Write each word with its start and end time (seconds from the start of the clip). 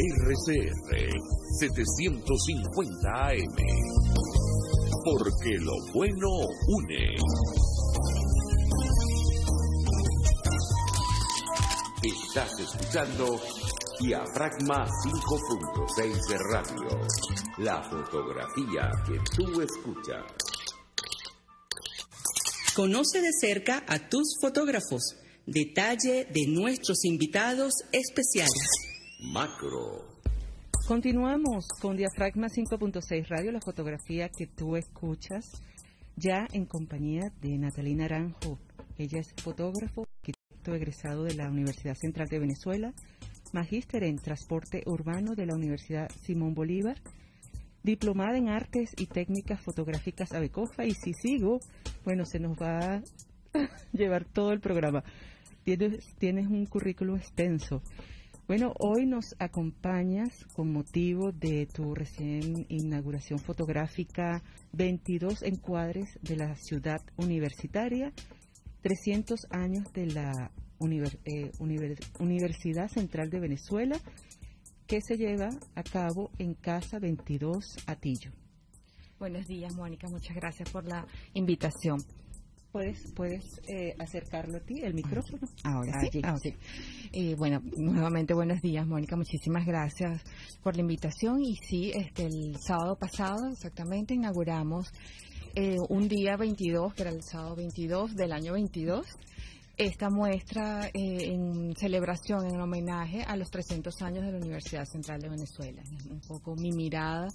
RCR 0.00 1.12
750 1.58 3.08
AM. 3.28 3.56
Porque 5.04 5.58
lo 5.58 5.74
bueno 5.92 6.28
une. 6.68 7.16
Estás 12.02 12.50
escuchando 12.60 13.38
Diafragma 14.00 14.86
5.6 14.86 16.28
de 16.28 16.38
radio. 16.50 16.88
La 17.58 17.82
fotografía 17.82 18.90
que 19.06 19.18
tú 19.36 19.60
escuchas. 19.60 20.24
Conoce 22.74 23.20
de 23.20 23.32
cerca 23.38 23.84
a 23.86 24.08
tus 24.08 24.38
fotógrafos. 24.40 25.16
Detalle 25.44 26.26
de 26.32 26.46
nuestros 26.46 27.04
invitados 27.04 27.74
especiales. 27.92 28.89
Macro. 29.22 30.06
Continuamos 30.86 31.68
con 31.80 31.96
Diafragma 31.96 32.48
5.6 32.48 33.28
Radio, 33.28 33.52
la 33.52 33.60
fotografía 33.60 34.30
que 34.30 34.46
tú 34.46 34.76
escuchas, 34.76 35.62
ya 36.16 36.46
en 36.52 36.64
compañía 36.64 37.30
de 37.40 37.58
Natalina 37.58 38.04
Naranjo. 38.04 38.58
Ella 38.96 39.20
es 39.20 39.34
fotógrafo, 39.42 40.06
arquitecto 40.16 40.74
egresado 40.74 41.24
de 41.24 41.34
la 41.34 41.50
Universidad 41.50 41.94
Central 41.94 42.28
de 42.28 42.38
Venezuela, 42.38 42.94
magíster 43.52 44.04
en 44.04 44.16
transporte 44.16 44.82
urbano 44.86 45.34
de 45.34 45.46
la 45.46 45.54
Universidad 45.54 46.10
Simón 46.22 46.54
Bolívar, 46.54 46.96
diplomada 47.82 48.38
en 48.38 48.48
artes 48.48 48.94
y 48.96 49.06
técnicas 49.06 49.60
fotográficas 49.60 50.32
Abecofa. 50.32 50.86
Y 50.86 50.92
si 50.92 51.12
sigo, 51.12 51.60
bueno, 52.04 52.24
se 52.24 52.40
nos 52.40 52.56
va 52.56 52.94
a 52.94 53.02
llevar 53.92 54.24
todo 54.24 54.52
el 54.52 54.60
programa. 54.60 55.04
Tienes, 55.62 56.14
tienes 56.18 56.46
un 56.46 56.64
currículo 56.64 57.16
extenso. 57.16 57.82
Bueno, 58.50 58.74
hoy 58.80 59.06
nos 59.06 59.36
acompañas 59.38 60.44
con 60.56 60.72
motivo 60.72 61.30
de 61.30 61.66
tu 61.66 61.94
recién 61.94 62.66
inauguración 62.68 63.38
fotográfica 63.38 64.42
22 64.72 65.44
encuadres 65.44 66.18
de 66.20 66.34
la 66.34 66.56
ciudad 66.56 67.00
universitaria, 67.16 68.12
300 68.80 69.46
años 69.50 69.92
de 69.92 70.06
la 70.06 70.50
eh, 70.80 71.52
Universidad 72.18 72.88
Central 72.88 73.30
de 73.30 73.38
Venezuela, 73.38 73.96
que 74.88 75.00
se 75.00 75.16
lleva 75.16 75.50
a 75.76 75.84
cabo 75.84 76.32
en 76.38 76.54
Casa 76.54 76.98
22 76.98 77.76
Atillo. 77.86 78.32
Buenos 79.20 79.46
días, 79.46 79.72
Mónica. 79.76 80.08
Muchas 80.08 80.34
gracias 80.34 80.68
por 80.72 80.84
la 80.88 81.06
invitación. 81.34 82.00
¿Puedes, 82.72 83.12
puedes 83.16 83.60
eh, 83.66 83.96
acercarlo 83.98 84.58
a 84.58 84.60
ti, 84.60 84.80
el 84.82 84.94
micrófono? 84.94 85.40
Ahora 85.64 85.92
sí. 86.00 86.20
Ah, 86.22 86.36
eh, 87.12 87.34
bueno, 87.34 87.60
nuevamente 87.76 88.32
buenos 88.32 88.60
días, 88.62 88.86
Mónica. 88.86 89.16
Muchísimas 89.16 89.66
gracias 89.66 90.22
por 90.62 90.76
la 90.76 90.82
invitación. 90.82 91.42
Y 91.42 91.56
sí, 91.56 91.90
este, 91.92 92.26
el 92.26 92.56
sábado 92.60 92.96
pasado 92.96 93.48
exactamente 93.50 94.14
inauguramos 94.14 94.92
eh, 95.56 95.78
un 95.88 96.06
día 96.06 96.36
22, 96.36 96.94
que 96.94 97.02
era 97.02 97.10
el 97.10 97.24
sábado 97.24 97.56
22 97.56 98.14
del 98.14 98.30
año 98.30 98.52
22, 98.52 99.04
esta 99.76 100.08
muestra 100.08 100.90
en 100.94 101.74
celebración, 101.74 102.46
en 102.46 102.60
homenaje 102.60 103.22
a 103.22 103.34
los 103.34 103.50
300 103.50 104.00
años 104.02 104.24
de 104.26 104.30
la 104.30 104.38
Universidad 104.38 104.84
Central 104.84 105.20
de 105.20 105.28
Venezuela. 105.28 105.82
Un 106.08 106.20
poco 106.20 106.54
mi 106.54 106.70
mirada 106.70 107.26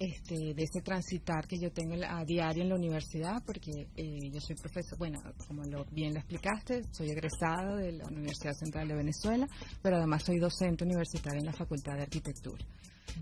este, 0.00 0.54
de 0.54 0.62
ese 0.62 0.80
transitar 0.80 1.46
que 1.46 1.58
yo 1.58 1.70
tengo 1.70 1.94
a 2.08 2.24
diario 2.24 2.62
en 2.62 2.70
la 2.70 2.74
universidad, 2.74 3.42
porque 3.44 3.86
eh, 3.94 4.30
yo 4.32 4.40
soy 4.40 4.56
profesor, 4.56 4.96
bueno, 4.96 5.20
como 5.46 5.62
lo, 5.64 5.84
bien 5.92 6.14
lo 6.14 6.20
explicaste, 6.20 6.84
soy 6.90 7.10
egresado 7.10 7.76
de 7.76 7.92
la 7.92 8.06
Universidad 8.06 8.54
Central 8.54 8.88
de 8.88 8.94
Venezuela, 8.94 9.46
pero 9.82 9.98
además 9.98 10.22
soy 10.24 10.38
docente 10.38 10.84
universitaria 10.84 11.40
en 11.40 11.44
la 11.44 11.52
Facultad 11.52 11.96
de 11.96 12.04
Arquitectura. 12.04 12.64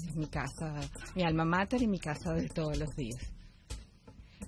Es 0.06 0.14
mi 0.14 0.28
casa, 0.28 0.72
mi 1.16 1.24
alma 1.24 1.44
mater 1.44 1.82
y 1.82 1.88
mi 1.88 1.98
casa 1.98 2.32
de 2.32 2.48
todos 2.48 2.78
los 2.78 2.94
días. 2.94 3.22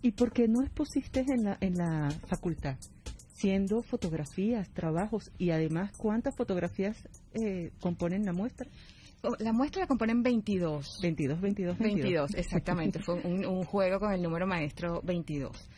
¿Y 0.01 0.13
por 0.13 0.33
qué 0.33 0.47
no 0.47 0.63
expusiste 0.63 1.25
en 1.27 1.43
la, 1.43 1.59
en 1.61 1.75
la 1.75 2.11
facultad? 2.29 2.77
Siendo 3.33 3.83
fotografías, 3.83 4.71
trabajos 4.71 5.33
y 5.37 5.51
además, 5.51 5.91
¿cuántas 5.97 6.37
fotografías 6.37 6.97
eh, 7.33 7.73
componen 7.81 8.25
la 8.25 8.33
muestra? 8.33 8.69
Oh, 9.23 9.37
la 9.39 9.53
muestra 9.53 9.83
la 9.83 9.87
componen 9.87 10.23
22. 10.23 10.99
22, 11.03 11.41
22, 11.41 11.79
22. 11.79 11.79
22, 11.79 12.35
exactamente. 12.37 13.01
Fue 13.01 13.15
un, 13.15 13.65
juego 13.65 14.01
con 14.01 14.13
el 14.13 14.23
número 14.23 14.47
maestro 14.47 15.01
22. 15.03 15.69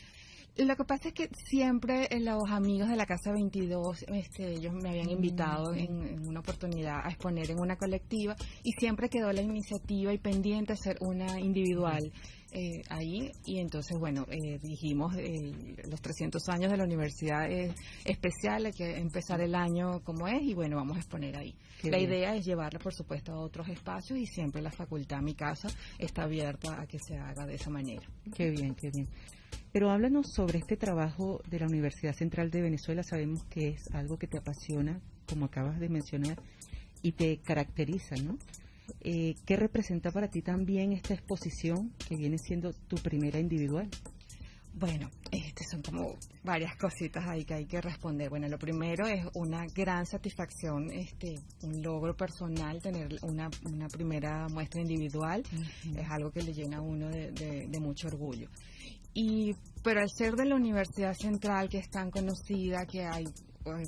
Lo 0.58 0.76
que 0.76 0.84
pasa 0.84 1.08
es 1.08 1.14
que 1.14 1.30
siempre 1.32 2.08
los 2.20 2.50
amigos 2.50 2.88
de 2.88 2.96
la 2.96 3.06
Casa 3.06 3.32
22, 3.32 4.04
este, 4.08 4.52
ellos 4.52 4.74
me 4.74 4.90
habían 4.90 5.08
invitado 5.08 5.72
en, 5.74 6.28
una 6.28 6.40
oportunidad 6.40 7.00
a 7.04 7.08
exponer 7.08 7.50
en 7.50 7.58
una 7.58 7.76
colectiva 7.76 8.36
y 8.62 8.72
siempre 8.72 9.08
quedó 9.08 9.32
la 9.32 9.40
iniciativa 9.40 10.12
y 10.12 10.18
pendiente 10.18 10.74
hacer 10.74 10.98
una 11.00 11.40
individual 11.40 12.12
eh, 12.52 12.82
ahí 12.90 13.32
y 13.46 13.58
entonces, 13.58 13.98
bueno, 13.98 14.26
eh, 14.28 14.58
dijimos 14.62 15.16
eh, 15.16 15.52
los 15.88 16.00
300 16.02 16.46
años 16.50 16.70
de 16.70 16.76
la 16.76 16.84
universidad 16.84 17.50
es 17.50 17.74
especial, 18.04 18.66
hay 18.66 18.72
que 18.72 18.98
empezar 18.98 19.40
el 19.40 19.54
año 19.54 20.00
como 20.04 20.28
es 20.28 20.42
y 20.42 20.52
bueno, 20.52 20.76
vamos 20.76 20.98
a 20.98 21.00
exponer 21.00 21.36
ahí. 21.36 21.54
la 21.82 21.98
idea 21.98 22.34
es 22.36 22.44
llevarla, 22.44 22.78
por 22.78 22.92
supuesto, 22.92 23.32
a 23.32 23.40
otros 23.40 23.68
espacios 23.68 24.18
y 24.18 24.26
siempre 24.26 24.60
la 24.60 24.70
facultad, 24.70 25.22
mi 25.22 25.34
casa, 25.34 25.68
está 25.98 26.24
abierta 26.24 26.80
a 26.80 26.86
que 26.86 26.98
se 26.98 27.16
haga 27.16 27.46
de 27.46 27.54
esa 27.54 27.70
manera. 27.70 28.06
Qué 28.34 28.50
bien, 28.50 28.74
qué 28.74 28.90
bien. 28.90 29.08
Pero 29.72 29.90
háblanos 29.90 30.32
sobre 30.32 30.58
este 30.58 30.76
trabajo 30.76 31.40
de 31.48 31.58
la 31.58 31.66
Universidad 31.66 32.12
Central 32.12 32.50
de 32.50 32.60
Venezuela. 32.60 33.02
Sabemos 33.02 33.44
que 33.44 33.68
es 33.68 33.90
algo 33.94 34.18
que 34.18 34.26
te 34.26 34.38
apasiona, 34.38 35.00
como 35.26 35.46
acabas 35.46 35.80
de 35.80 35.88
mencionar, 35.88 36.36
y 37.00 37.12
te 37.12 37.38
caracteriza, 37.38 38.16
¿no? 38.16 38.36
Eh, 39.00 39.34
¿Qué 39.44 39.56
representa 39.56 40.10
para 40.10 40.28
ti 40.28 40.42
también 40.42 40.92
esta 40.92 41.14
exposición 41.14 41.92
que 42.08 42.16
viene 42.16 42.38
siendo 42.38 42.72
tu 42.72 42.96
primera 42.96 43.38
individual? 43.38 43.88
Bueno, 44.74 45.10
este 45.30 45.64
son 45.64 45.82
como 45.82 46.16
varias 46.42 46.76
cositas 46.76 47.22
ahí 47.28 47.44
que 47.44 47.54
hay 47.54 47.66
que 47.66 47.80
responder. 47.80 48.30
Bueno, 48.30 48.48
lo 48.48 48.58
primero 48.58 49.06
es 49.06 49.26
una 49.34 49.66
gran 49.66 50.06
satisfacción, 50.06 50.90
este, 50.90 51.34
un 51.62 51.82
logro 51.82 52.16
personal 52.16 52.80
tener 52.80 53.18
una, 53.22 53.50
una 53.66 53.88
primera 53.88 54.48
muestra 54.48 54.80
individual. 54.80 55.42
Es 55.94 56.08
algo 56.08 56.30
que 56.30 56.42
le 56.42 56.54
llena 56.54 56.78
a 56.78 56.80
uno 56.80 57.10
de, 57.10 57.32
de 57.68 57.80
mucho 57.80 58.08
orgullo. 58.08 58.48
Y, 59.14 59.54
pero 59.82 60.00
al 60.00 60.08
ser 60.08 60.34
de 60.36 60.46
la 60.46 60.56
Universidad 60.56 61.12
Central, 61.12 61.68
que 61.68 61.78
es 61.78 61.90
tan 61.90 62.10
conocida, 62.10 62.86
que 62.86 63.04
hay 63.04 63.24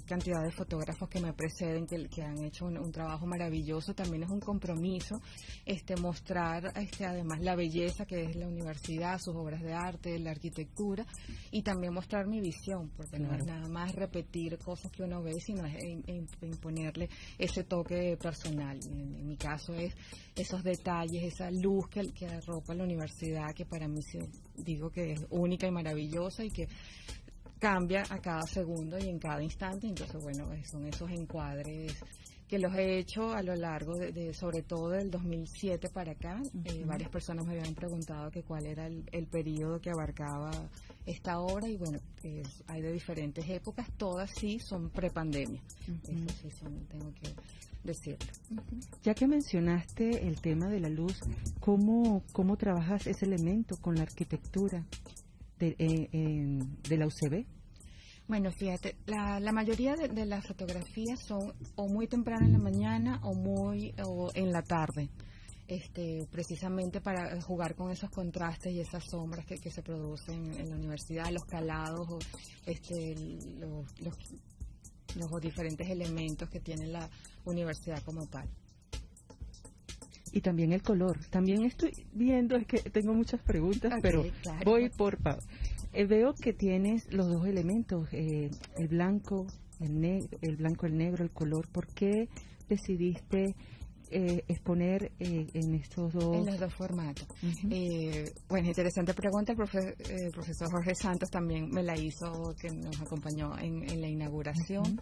cantidad 0.07 0.43
de 0.43 0.51
fotógrafos 0.51 1.09
que 1.09 1.21
me 1.21 1.33
preceden 1.33 1.87
que, 1.87 2.09
que 2.09 2.23
han 2.23 2.43
hecho 2.45 2.67
un, 2.67 2.93
trabajo 2.93 3.27
maravilloso. 3.27 3.95
También 3.95 4.23
es 4.23 4.31
un 4.31 4.41
compromiso 4.41 5.21
este 5.65 5.97
mostrar 5.97 6.73
este 6.77 7.05
además 7.05 7.41
la 7.41 7.57
belleza 7.57 8.07
que 8.07 8.25
es 8.25 8.37
la 8.37 8.47
universidad 8.47 9.19
sus 9.19 9.35
obras 9.35 9.62
de 9.62 9.73
arte 9.73 10.19
la 10.19 10.31
arquitectura 10.31 11.05
y 11.51 11.62
también 11.62 11.93
mostrar 11.93 12.27
mi 12.27 12.41
visión 12.41 12.91
porque 12.97 13.19
no 13.19 13.35
es 13.35 13.45
nada 13.45 13.69
más 13.69 13.95
repetir 13.95 14.59
cosas 14.59 14.93
que 14.93 15.03
uno 15.03 15.23
ve 15.23 15.35
sino 15.41 15.65
es 15.67 15.77
imponerle 16.43 17.09
ese 17.39 17.65
toque 17.65 18.17
personal. 18.21 18.79
En, 18.85 19.27
mi 19.27 19.37
caso 19.37 19.75
es 19.75 19.95
esos 20.37 20.62
detalles 20.62 21.23
esa 21.25 21.51
luz 21.51 21.89
que, 21.89 22.12
que 22.12 22.27
arropa 22.27 22.75
la 22.75 22.85
universidad 22.85 23.55
que 23.55 23.65
para 23.65 23.89
mí 23.89 24.01
digo 24.56 24.91
que 24.91 25.12
es 25.12 25.27
única 25.31 25.67
y 25.67 25.71
maravillosa 25.71 26.45
y 26.45 26.51
que 26.51 26.69
cambia 27.64 28.02
a 28.10 28.19
cada 28.19 28.42
segundo 28.42 28.98
y 28.98 29.08
en 29.08 29.19
cada 29.19 29.42
instante. 29.42 29.86
Entonces, 29.86 30.22
bueno, 30.22 30.50
son 30.70 30.86
esos 30.86 31.10
encuadres 31.10 31.97
que 32.47 32.58
los 32.58 32.75
he 32.75 32.98
hecho 32.98 33.32
a 33.32 33.42
lo 33.42 33.56
largo 33.56 33.94
de, 33.97 34.34
sobre 34.34 34.60
todo 34.60 34.91
del 34.91 35.10
2007 35.10 35.88
para 35.88 36.12
acá. 36.12 36.42
Eh, 36.66 36.84
varias 36.84 37.08
personas 37.08 37.47
me 37.47 37.58
habían 37.58 37.75
preguntado 37.75 38.30
que 38.30 38.42
cuál 38.42 38.66
era 38.66 38.86
el, 38.86 39.26
periodo 39.28 39.80
que 39.80 39.88
abarcaba 39.88 40.50
esta 41.06 41.41
obra 41.41 41.66
y 41.66 41.78
bueno, 41.78 41.98
hay 42.66 42.82
de 42.82 42.92
diferentes 42.92 43.48
épocas, 43.48 43.88
todas 43.96 44.31
sí 44.38 44.58
son 44.58 44.91
prepandemia. 44.91 45.62
Eso 46.02 46.34
sí 46.42 46.50
son, 46.50 46.84
tengo 46.84 47.14
que 47.14 47.31
decirlo. 47.82 48.26
Ya 49.02 49.14
que 49.14 49.26
mencionaste 49.26 50.28
el 50.28 50.38
tema 50.43 50.69
de 50.69 50.81
la 50.81 50.90
luz, 50.90 51.19
¿cómo, 51.60 52.25
cómo 52.32 52.58
trabajas 52.58 53.06
ese 53.06 53.25
elemento 53.25 53.78
con 53.78 53.94
la 53.94 54.02
arquitectura 54.02 54.84
de, 55.58 55.75
eh, 55.78 56.58
de 56.90 56.99
la 56.99 57.06
UCB? 57.06 57.54
Bueno, 58.26 58.50
fíjate, 58.50 58.97
la, 59.06 59.38
la 59.38 59.53
mayoría 59.53 59.97
de, 59.97 60.25
las 60.25 60.47
fotografías 60.47 61.21
son 61.21 61.53
o 61.76 61.88
muy 61.88 62.06
temprano 62.06 62.47
en 62.47 62.53
la 62.53 62.59
mañana 62.59 63.21
o 63.23 63.35
muy 63.35 63.94
o 64.03 64.31
en 64.35 64.50
la 64.50 64.62
tarde. 64.62 65.11
Este, 65.67 66.26
precisamente 66.31 67.00
para 67.00 67.41
jugar 67.41 67.75
con 67.75 67.91
esos 67.91 68.11
contrastes 68.11 68.73
y 68.73 68.81
esas 68.81 69.05
sombras 69.05 69.47
que, 69.47 69.56
que 69.56 69.71
se 69.71 69.82
producen 69.82 70.53
en 70.59 70.69
la 70.69 70.76
universidad, 70.76 71.31
los 71.31 71.44
calados, 71.44 72.09
o, 72.09 72.19
este, 72.67 73.15
los, 73.59 74.00
los, 74.00 74.17
los 75.17 75.41
diferentes 75.41 75.88
elementos 75.88 76.49
que 76.50 76.61
tiene 76.61 76.87
la 76.87 77.09
universidad 77.44 78.03
como 78.03 78.27
tal 78.27 78.49
y 80.35 80.41
también 80.41 80.73
el 80.73 80.82
color. 80.82 81.19
También 81.31 81.62
estoy 81.62 81.93
viendo, 82.12 82.56
es 82.56 82.67
que 82.67 82.79
tengo 82.91 83.15
muchas 83.15 83.41
preguntas, 83.41 83.93
pero 84.03 84.25
voy 84.65 84.91
por 84.91 85.17
eh, 85.94 86.06
veo 86.06 86.35
que 86.35 86.52
tienes 86.52 87.12
los 87.12 87.29
dos 87.29 87.46
elementos, 87.46 88.08
eh, 88.12 88.50
el 88.76 88.88
blanco, 88.88 89.46
el 89.81 90.00
negro, 90.00 90.38
el 90.43 90.56
blanco, 90.56 90.87
el 90.87 90.96
negro, 90.96 91.25
el 91.25 91.32
color. 91.32 91.69
¿Por 91.70 91.87
qué 91.88 92.29
decidiste 92.69 93.55
eh, 94.11 94.44
exponer 94.49 95.12
eh, 95.19 95.46
en 95.55 95.75
estos 95.75 96.12
dos? 96.12 96.37
En 96.37 96.46
los 96.46 96.61
dos 96.61 96.75
formatos. 96.75 97.26
Eh, 97.70 98.32
bueno, 98.49 98.69
interesante 98.69 99.14
pregunta. 99.14 99.52
El, 99.52 100.31
profesor 100.31 100.70
Jorge 100.70 100.94
Santos 100.94 101.31
también 101.31 101.70
me 101.70 101.82
la 101.82 101.96
hizo, 101.99 102.55
que 102.61 102.69
nos 102.70 103.00
acompañó 103.00 103.58
en, 103.58 104.00
la 104.00 104.08
inauguración, 104.08 105.00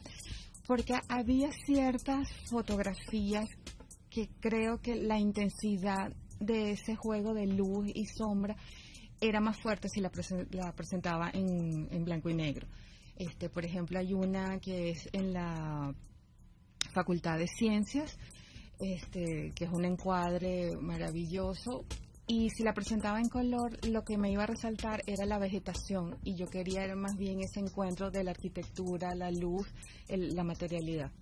porque 0.66 0.94
había 1.08 1.50
ciertas 1.66 2.28
fotografías 2.48 3.46
que 4.08 4.28
creo 4.40 4.78
que 4.78 4.94
la 4.94 5.18
intensidad 5.18 6.12
de 6.40 6.72
ese 6.72 6.96
juego 6.96 7.34
de 7.34 7.46
luz 7.46 7.90
y 7.94 8.06
sombra 8.06 8.56
era 9.22 9.40
más 9.40 9.58
fuerte 9.58 9.88
si 9.88 10.00
la, 10.00 10.10
presentaba 10.10 11.30
en, 11.32 11.88
en, 11.90 12.04
blanco 12.04 12.28
y 12.28 12.34
negro. 12.34 12.66
Este, 13.16 13.48
por 13.48 13.64
ejemplo, 13.64 13.98
hay 13.98 14.12
una 14.12 14.58
que 14.58 14.90
es 14.90 15.08
en 15.12 15.32
la 15.32 15.94
Facultad 16.92 17.38
de 17.38 17.46
Ciencias, 17.46 18.18
este, 18.80 19.52
que 19.54 19.64
es 19.64 19.70
un 19.70 19.84
encuadre 19.84 20.76
maravilloso. 20.76 21.84
Y 22.26 22.50
si 22.50 22.64
la 22.64 22.72
presentaba 22.72 23.20
en 23.20 23.28
color, 23.28 23.78
lo 23.86 24.02
que 24.02 24.18
me 24.18 24.30
iba 24.30 24.42
a 24.42 24.46
resaltar 24.46 25.02
era 25.06 25.24
la 25.24 25.38
vegetación 25.38 26.16
y 26.24 26.34
yo 26.34 26.46
quería 26.46 26.94
más 26.96 27.16
bien 27.16 27.40
ese 27.40 27.60
encuentro 27.60 28.10
de 28.10 28.24
la 28.24 28.32
arquitectura, 28.32 29.14
la 29.14 29.30
luz, 29.30 29.72
la 30.08 30.42
materialidad. 30.42 31.12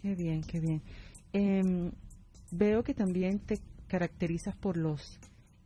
Qué 0.00 0.14
bien, 0.14 0.42
qué 0.42 0.60
bien. 0.60 0.82
Em, 1.32 1.90
veo 2.52 2.82
que 2.82 2.94
también 2.94 3.40
te 3.40 3.60
caracterizas 3.88 4.54
por 4.56 4.76
los 4.76 5.18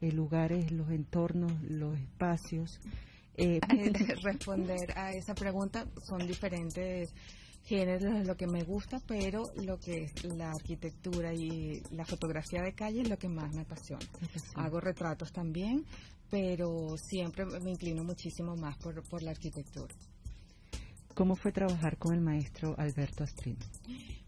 eh, 0.03 0.13
lugares, 0.13 0.71
los 0.73 0.91
entornos, 0.91 1.53
los 1.63 1.99
espacios. 1.99 2.81
Eh, 3.37 3.61
responder 4.23 4.93
a 4.97 5.13
esa 5.13 5.35
pregunta 5.35 5.87
son 6.03 6.27
diferentes 6.27 7.15
género 7.65 8.17
es 8.19 8.27
lo 8.27 8.37
que 8.37 8.47
me 8.47 8.65
gusta, 8.65 9.01
pero 9.07 9.53
lo 9.63 9.79
que 9.79 10.05
es 10.05 10.25
la 10.25 10.51
arquitectura 10.51 11.33
y 11.33 11.83
la 11.93 12.05
fotografía 12.05 12.63
de 12.63 12.75
calle 12.75 13.03
es 13.03 13.09
lo 13.09 13.19
que 13.19 13.29
más 13.29 13.55
me 13.55 13.63
apasiona. 13.63 14.05
Hago 14.57 14.81
retratos 14.81 15.33
también, 15.33 15.85
pero 16.31 16.97
siempre 16.97 17.45
me 17.47 17.71
inclino 17.71 18.03
muchísimo 18.03 18.57
más 18.57 18.77
por, 18.79 19.03
por 19.09 19.23
la 19.23 19.31
arquitectura. 19.31 19.95
¿Cómo 21.15 21.37
fue 21.37 21.53
trabajar 21.53 21.99
con 21.99 22.15
el 22.15 22.21
maestro 22.21 22.75
Alberto 22.79 23.25
Astrín? 23.25 23.59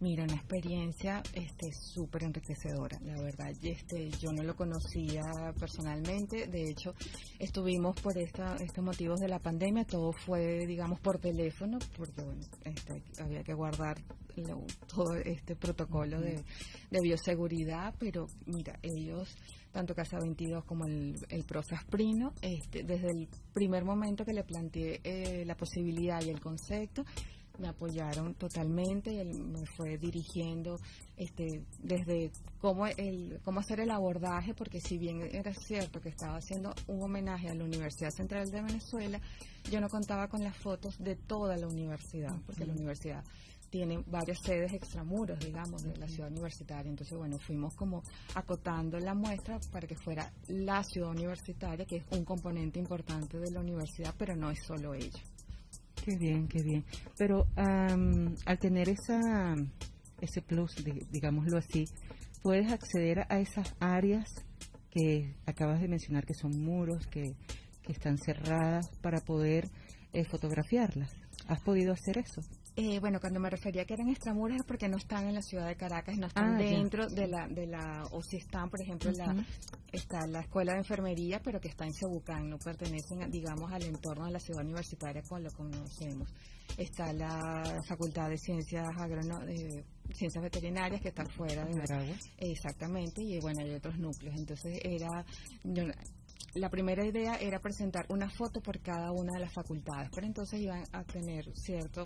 Mira, 0.00 0.25
una 0.25 0.34
experiencia 0.34 1.22
este 1.32 1.72
súper 1.72 2.25
enriquecedora, 2.25 2.98
la 3.00 3.20
verdad. 3.22 3.52
Este, 3.62 4.10
yo 4.20 4.32
no 4.32 4.42
lo 4.42 4.54
conocía 4.54 5.22
personalmente, 5.58 6.46
de 6.46 6.69
hecho, 6.69 6.94
estuvimos 7.38 7.98
por 8.00 8.19
esta, 8.19 8.56
estos 8.56 8.84
motivos 8.84 9.20
de 9.20 9.28
la 9.28 9.38
pandemia, 9.38 9.84
todo 9.84 10.12
fue, 10.12 10.66
digamos, 10.66 11.00
por 11.00 11.19
teléfono, 11.19 11.78
porque 11.96 12.22
bueno, 12.22 12.42
este, 12.64 13.02
había 13.22 13.42
que 13.42 13.54
guardar 13.54 13.96
todo 14.86 15.14
este 15.16 15.56
protocolo 15.56 16.20
de, 16.20 16.42
bioseguridad, 16.90 17.94
pero 17.98 18.26
mira, 18.46 18.78
ellos, 18.82 19.36
tanto 19.75 19.93
Casa 19.93 20.21
22 20.21 20.65
como 20.65 20.87
el, 20.87 21.17
el 21.29 21.44
profe 21.44 21.75
Asprino, 21.75 22.32
este, 22.41 22.85
desde 22.85 23.11
el 23.11 23.29
primer 23.53 23.85
momento 23.85 24.25
que 24.25 24.32
le 24.32 24.44
planteé 24.44 25.00
eh, 25.03 25.44
la 25.44 25.56
posibilidad 25.56 26.23
y 26.23 26.31
el 26.31 26.41
concepto, 26.41 27.05
me 27.59 27.69
apoyaron 27.69 28.35
totalmente 28.35 29.12
y 29.12 29.19
él 29.19 29.35
me 29.35 29.67
fue 29.67 29.99
dirigiendo 29.99 30.79
este 31.17 31.62
desde 31.79 32.32
cómo 32.61 32.87
el 32.87 33.41
cómo 33.44 33.61
hacer 33.61 33.79
el 33.79 33.93
abordaje 33.93 34.55
porque 34.55 34.81
si 34.81 34.99
bien 34.99 35.23
era 35.23 35.55
cierto 35.55 36.00
que 36.00 36.09
estaba 36.09 36.37
haciendo 36.37 36.75
un 36.88 37.00
homenaje 37.03 37.49
a 37.49 37.55
la 37.55 37.62
Universidad 37.62 38.11
Central 38.11 38.50
de 38.50 38.61
Venezuela 38.61 39.20
yo 39.70 39.81
no 39.81 39.88
contaba 39.88 40.27
con 40.27 40.43
las 40.43 40.56
fotos 40.56 40.99
de 40.99 41.15
toda 41.15 41.56
la 41.56 41.69
universidad 41.69 42.35
porque 42.44 42.65
la 42.65 42.73
universidad 42.73 43.23
tiene 43.75 44.05
varias 44.06 44.38
sedes 44.38 44.73
extramuros, 44.73 45.37
digamos, 45.41 45.82
de 45.82 45.97
la 45.97 46.06
ciudad 46.06 46.31
universitaria. 46.31 46.88
Entonces, 46.88 47.19
bueno, 47.19 47.41
fuimos 47.41 47.75
como 47.75 48.05
acotando 48.37 49.00
la 49.00 49.15
muestra 49.15 49.59
para 49.73 49.88
que 49.88 49.97
fuera 49.97 50.32
la 50.47 50.85
ciudad 50.85 51.11
universitaria, 51.11 51.85
que 51.85 51.97
es 51.97 52.05
un 52.12 52.25
componente 52.25 52.79
importante 52.79 53.37
de 53.37 53.50
la 53.50 53.59
universidad, 53.59 54.15
pero 54.17 54.37
no 54.37 54.49
es 54.53 54.62
solo 54.65 54.94
ella. 54.94 55.21
Qué 56.05 56.17
bien, 56.17 56.47
qué 56.47 56.62
bien. 56.62 56.85
Pero 57.19 57.49
al 57.56 58.59
tener 58.61 58.91
esa, 58.91 59.56
ese 60.20 60.41
plus, 60.41 60.77
digámoslo 61.11 61.59
así, 61.59 61.85
puedes 62.44 62.70
acceder 62.70 63.27
a 63.29 63.41
esas 63.41 63.75
áreas 63.81 64.29
que 64.88 65.35
acabas 65.47 65.81
de 65.81 65.88
mencionar, 65.88 66.25
que 66.25 66.35
son 66.35 66.62
muros, 66.62 67.09
que, 67.09 67.35
que 67.82 67.93
están 67.93 68.19
cerradas, 68.19 68.88
para 69.03 69.19
poder 69.19 69.69
eh, 70.12 70.25
fotografiarlas. 70.25 71.11
¿Has 71.49 71.61
podido 71.62 71.93
hacer 71.93 72.19
eso? 72.19 72.41
Eh, 72.76 72.99
bueno, 72.99 73.21
cuando 73.21 73.38
me 73.38 73.49
refería 73.49 73.85
que 73.85 73.94
eran 73.94 74.09
extramuros 74.09 74.56
es 74.56 74.65
porque 74.65 74.88
no 74.88 74.97
están 74.97 75.29
en 75.29 75.35
la 75.35 75.43
ciudad 75.43 75.69
de 75.69 75.76
Caracas, 75.76 76.19
no 76.19 76.26
están 76.26 76.55
ah, 76.55 76.59
dentro 76.59 77.06
de 77.06 77.29
la, 77.29 77.47
de 77.47 77.69
la, 77.69 78.03
o 78.11 78.21
si 78.21 78.38
están, 78.38 78.69
por 78.69 78.81
ejemplo, 78.82 79.12
la, 79.12 79.32
está 79.93 80.26
la 80.26 80.41
escuela 80.41 80.73
de 80.73 80.79
enfermería, 80.79 81.41
pero 81.41 81.61
que 81.61 81.69
está 81.69 81.85
en 81.85 81.94
Cebucán, 81.94 82.49
no 82.50 82.59
pertenecen, 82.59 83.31
digamos, 83.31 83.73
al 83.73 83.85
entorno 83.85 84.26
de 84.26 84.32
la 84.32 84.41
ciudad 84.41 84.65
universitaria 84.65 85.23
como 85.23 85.41
lo 85.41 85.53
conocemos. 85.53 86.29
Está 86.76 87.12
la 87.12 87.81
Facultad 87.87 88.29
de 88.29 88.38
Ciencias 88.38 88.88
de 89.47 89.85
Ciencias 90.12 90.43
Veterinarias 90.43 91.00
que 91.00 91.09
está 91.09 91.25
fuera 91.27 91.65
de 91.65 91.81
Aragua. 91.81 92.17
Exactamente, 92.38 93.23
y 93.23 93.38
bueno, 93.38 93.61
hay 93.62 93.73
otros 93.73 93.97
núcleos. 93.99 94.35
Entonces 94.37 94.81
era, 94.82 95.25
la 96.55 96.70
primera 96.70 97.06
idea 97.06 97.37
era 97.37 97.61
presentar 97.61 98.06
una 98.09 98.29
foto 98.29 98.61
por 98.61 98.81
cada 98.81 99.12
una 99.12 99.35
de 99.35 99.41
las 99.44 99.53
facultades, 99.53 100.11
pero 100.12 100.27
entonces 100.27 100.61
iban 100.61 100.82
a 100.91 101.05
tener 101.05 101.44
cierto 101.55 102.03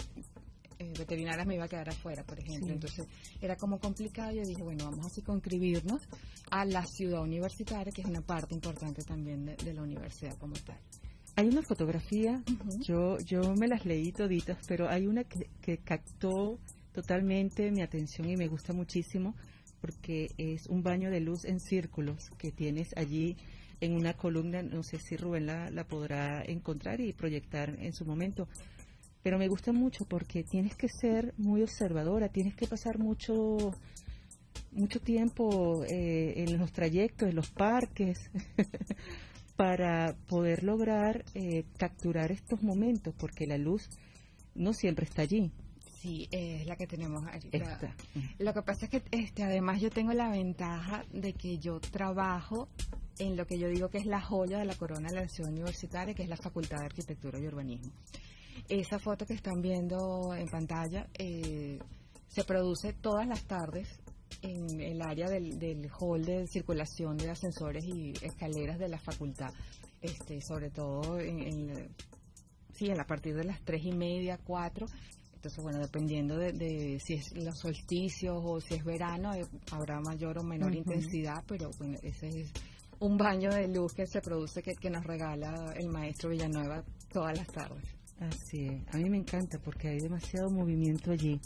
eh, 0.79 0.93
veterinarias 0.99 1.47
me 1.47 1.55
iba 1.55 1.65
a 1.65 1.69
quedar 1.69 1.89
afuera, 1.89 2.25
por 2.25 2.39
ejemplo. 2.39 2.73
Entonces 2.73 3.07
era 3.41 3.57
como 3.57 3.79
complicado. 3.79 4.33
Yo 4.33 4.43
dije, 4.43 4.63
bueno, 4.63 4.85
vamos 4.85 5.07
a 5.07 5.11
circunscribirnos 5.11 6.03
a 6.51 6.65
la 6.65 6.85
ciudad 6.87 7.23
universitaria, 7.23 7.93
que 7.93 8.03
es 8.03 8.07
una 8.07 8.21
parte 8.21 8.55
importante 8.55 9.03
también 9.03 9.45
de, 9.47 9.73
la 9.73 9.83
universidad 9.83 10.37
como 10.39 10.55
tal. 10.55 10.79
Hay 11.37 11.47
una 11.47 11.63
fotografía, 11.63 12.43
yo, 12.81 13.19
yo 13.19 13.55
me 13.55 13.69
las 13.69 13.85
leí 13.85 14.11
toditas, 14.13 14.59
pero 14.67 14.89
hay 14.89 15.07
una 15.07 15.25
que, 15.25 15.49
que 15.61 15.79
captó 15.79 16.59
totalmente 16.93 17.71
mi 17.71 17.83
atención 17.83 18.29
y 18.29 18.37
me 18.37 18.49
gusta 18.49 18.73
muchísimo 18.73 19.35
porque 19.81 20.31
es 20.37 20.67
un 20.67 20.83
baño 20.83 21.11
de 21.11 21.21
luz 21.21 21.45
en 21.45 21.61
círculos 21.61 22.31
que 22.39 22.51
tienes 22.51 22.97
allí 22.97 23.37
en 23.81 23.95
una 23.95 24.15
columna, 24.15 24.63
no 24.63 24.83
sé 24.83 24.99
si 24.99 25.17
Rubén 25.17 25.47
la, 25.47 25.71
la 25.71 25.85
podrá 25.85 26.43
encontrar 26.45 27.01
y 27.01 27.13
proyectar 27.13 27.77
en 27.79 27.93
su 27.93 28.05
momento, 28.05 28.49
pero 29.29 29.39
me 29.39 29.49
gusta 29.49 29.73
mucho 29.73 30.07
porque 30.07 30.43
tienes 30.43 30.75
que 30.75 30.89
ser 30.89 31.35
muy 31.37 31.61
observadora, 31.61 32.31
tienes 32.31 32.55
que 32.55 32.67
pasar 32.67 32.99
mucho 32.99 33.75
mucho 34.73 35.01
tiempo 35.01 35.85
eh, 35.85 36.33
en 36.37 36.57
los 36.57 36.73
trayectos, 36.73 37.29
en 37.29 37.37
los 37.37 37.51
parques, 37.51 38.31
para 39.57 40.17
poder 40.29 40.65
lograr 40.65 41.27
eh, 41.35 41.67
capturar 41.77 42.33
estos 42.33 42.63
momentos, 42.63 43.15
porque 43.19 43.47
la 43.47 43.59
luz 43.59 43.91
no 44.55 44.73
siempre 44.73 45.05
está 45.05 45.21
allí. 45.21 45.53
Sí, 46.01 46.27
es 46.31 46.65
la 46.65 46.77
que 46.77 46.87
tenemos 46.87 47.23
ahorita. 47.27 47.95
Lo 48.39 48.55
que 48.55 48.63
pasa 48.63 48.87
es 48.87 48.91
que 48.91 49.03
este, 49.11 49.43
además 49.43 49.83
yo 49.83 49.91
tengo 49.91 50.15
la 50.15 50.31
ventaja 50.31 51.05
de 51.13 51.35
que 51.35 51.59
yo 51.59 51.81
trabajo 51.81 52.71
en 53.19 53.37
lo 53.37 53.47
que 53.47 53.59
yo 53.59 53.69
digo 53.69 53.91
que 53.91 53.99
es 53.99 54.07
la 54.07 54.23
joya 54.23 54.59
de 54.59 54.65
la 54.65 54.75
corona 54.75 55.11
de 55.11 55.17
la 55.17 55.29
ciudad 55.29 55.51
universitaria, 55.51 56.15
que 56.15 56.23
es 56.23 56.31
la 56.31 56.39
Facultad 56.39 56.79
de 56.79 56.87
Arquitectura 56.87 57.39
y 57.39 57.47
Urbanismo. 57.47 57.93
Esa 58.69 58.99
foto 58.99 59.27
que 59.27 59.35
están 59.35 59.61
viendo 59.61 60.35
en 60.35 60.49
pantalla 60.49 61.07
eh, 61.19 61.79
se 62.29 62.45
produce 62.45 62.93
todas 62.93 63.27
las 63.27 63.45
tardes 63.45 63.89
en 64.43 64.81
el 64.81 65.03
área 65.03 65.29
del, 65.29 65.91
hall 65.99 66.25
de 66.25 66.47
circulación 66.47 67.17
de 67.17 67.31
ascensores 67.31 67.85
y 67.85 68.13
escaleras 68.23 68.79
de 68.79 68.89
la 68.89 68.99
facultad, 68.99 69.53
este, 70.01 70.41
sobre 70.41 70.71
todo 70.71 71.19
en, 71.19 71.95
sí, 72.75 72.91
a 72.91 73.05
partir 73.05 73.35
de 73.35 73.45
las 73.45 73.61
tres 73.63 73.85
y 73.85 73.93
media, 73.93 74.39
cuatro. 74.39 74.87
Entonces, 75.35 75.63
bueno, 75.63 75.79
dependiendo 75.79 76.37
de, 76.37 76.99
si 77.01 77.15
es 77.15 77.33
los 77.37 77.59
solsticios 77.59 78.41
o 78.43 78.61
si 78.61 78.75
es 78.75 78.85
verano, 78.85 79.35
eh, 79.35 79.47
habrá 79.71 80.01
mayor 80.01 80.39
o 80.39 80.43
menor 80.43 80.75
intensidad, 80.75 81.45
pero 81.47 81.71
bueno, 81.79 81.97
ese 82.03 82.29
es 82.29 82.53
un 83.01 83.17
baño 83.17 83.51
de 83.51 83.69
luz 83.69 83.95
que 83.95 84.07
se 84.07 84.21
produce 84.21 84.63
que, 84.63 84.75
que 84.75 84.91
nos 84.91 85.05
regala 85.05 85.73
el 85.77 85.89
maestro 85.89 86.31
Villanueva 86.31 86.83
todas 87.13 87.37
las 87.39 87.47
tardes. 87.47 87.98
Así 88.21 88.67
es, 88.67 88.95
a 88.95 88.99
mí 88.99 89.09
me 89.09 89.19
encanta 89.19 89.59
porque 89.59 89.89
hay 89.89 90.01
demasiado 90.01 90.51
movimiento 90.51 91.13
allí. 91.13 91.41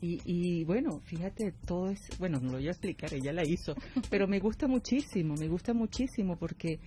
Y, 0.00 0.20
y, 0.24 0.64
bueno, 0.64 1.00
fíjate, 1.04 1.52
todo 1.64 1.88
es, 1.88 2.00
bueno, 2.18 2.40
no 2.40 2.50
lo 2.50 2.58
voy 2.58 2.66
a 2.66 2.72
explicar, 2.72 3.14
ella 3.14 3.32
la 3.32 3.44
hizo, 3.44 3.74
pero 4.10 4.26
me 4.26 4.40
gusta 4.40 4.66
muchísimo, 4.66 5.34
me 5.36 5.46
gusta 5.46 5.74
muchísimo 5.74 6.36
porque 6.36 6.80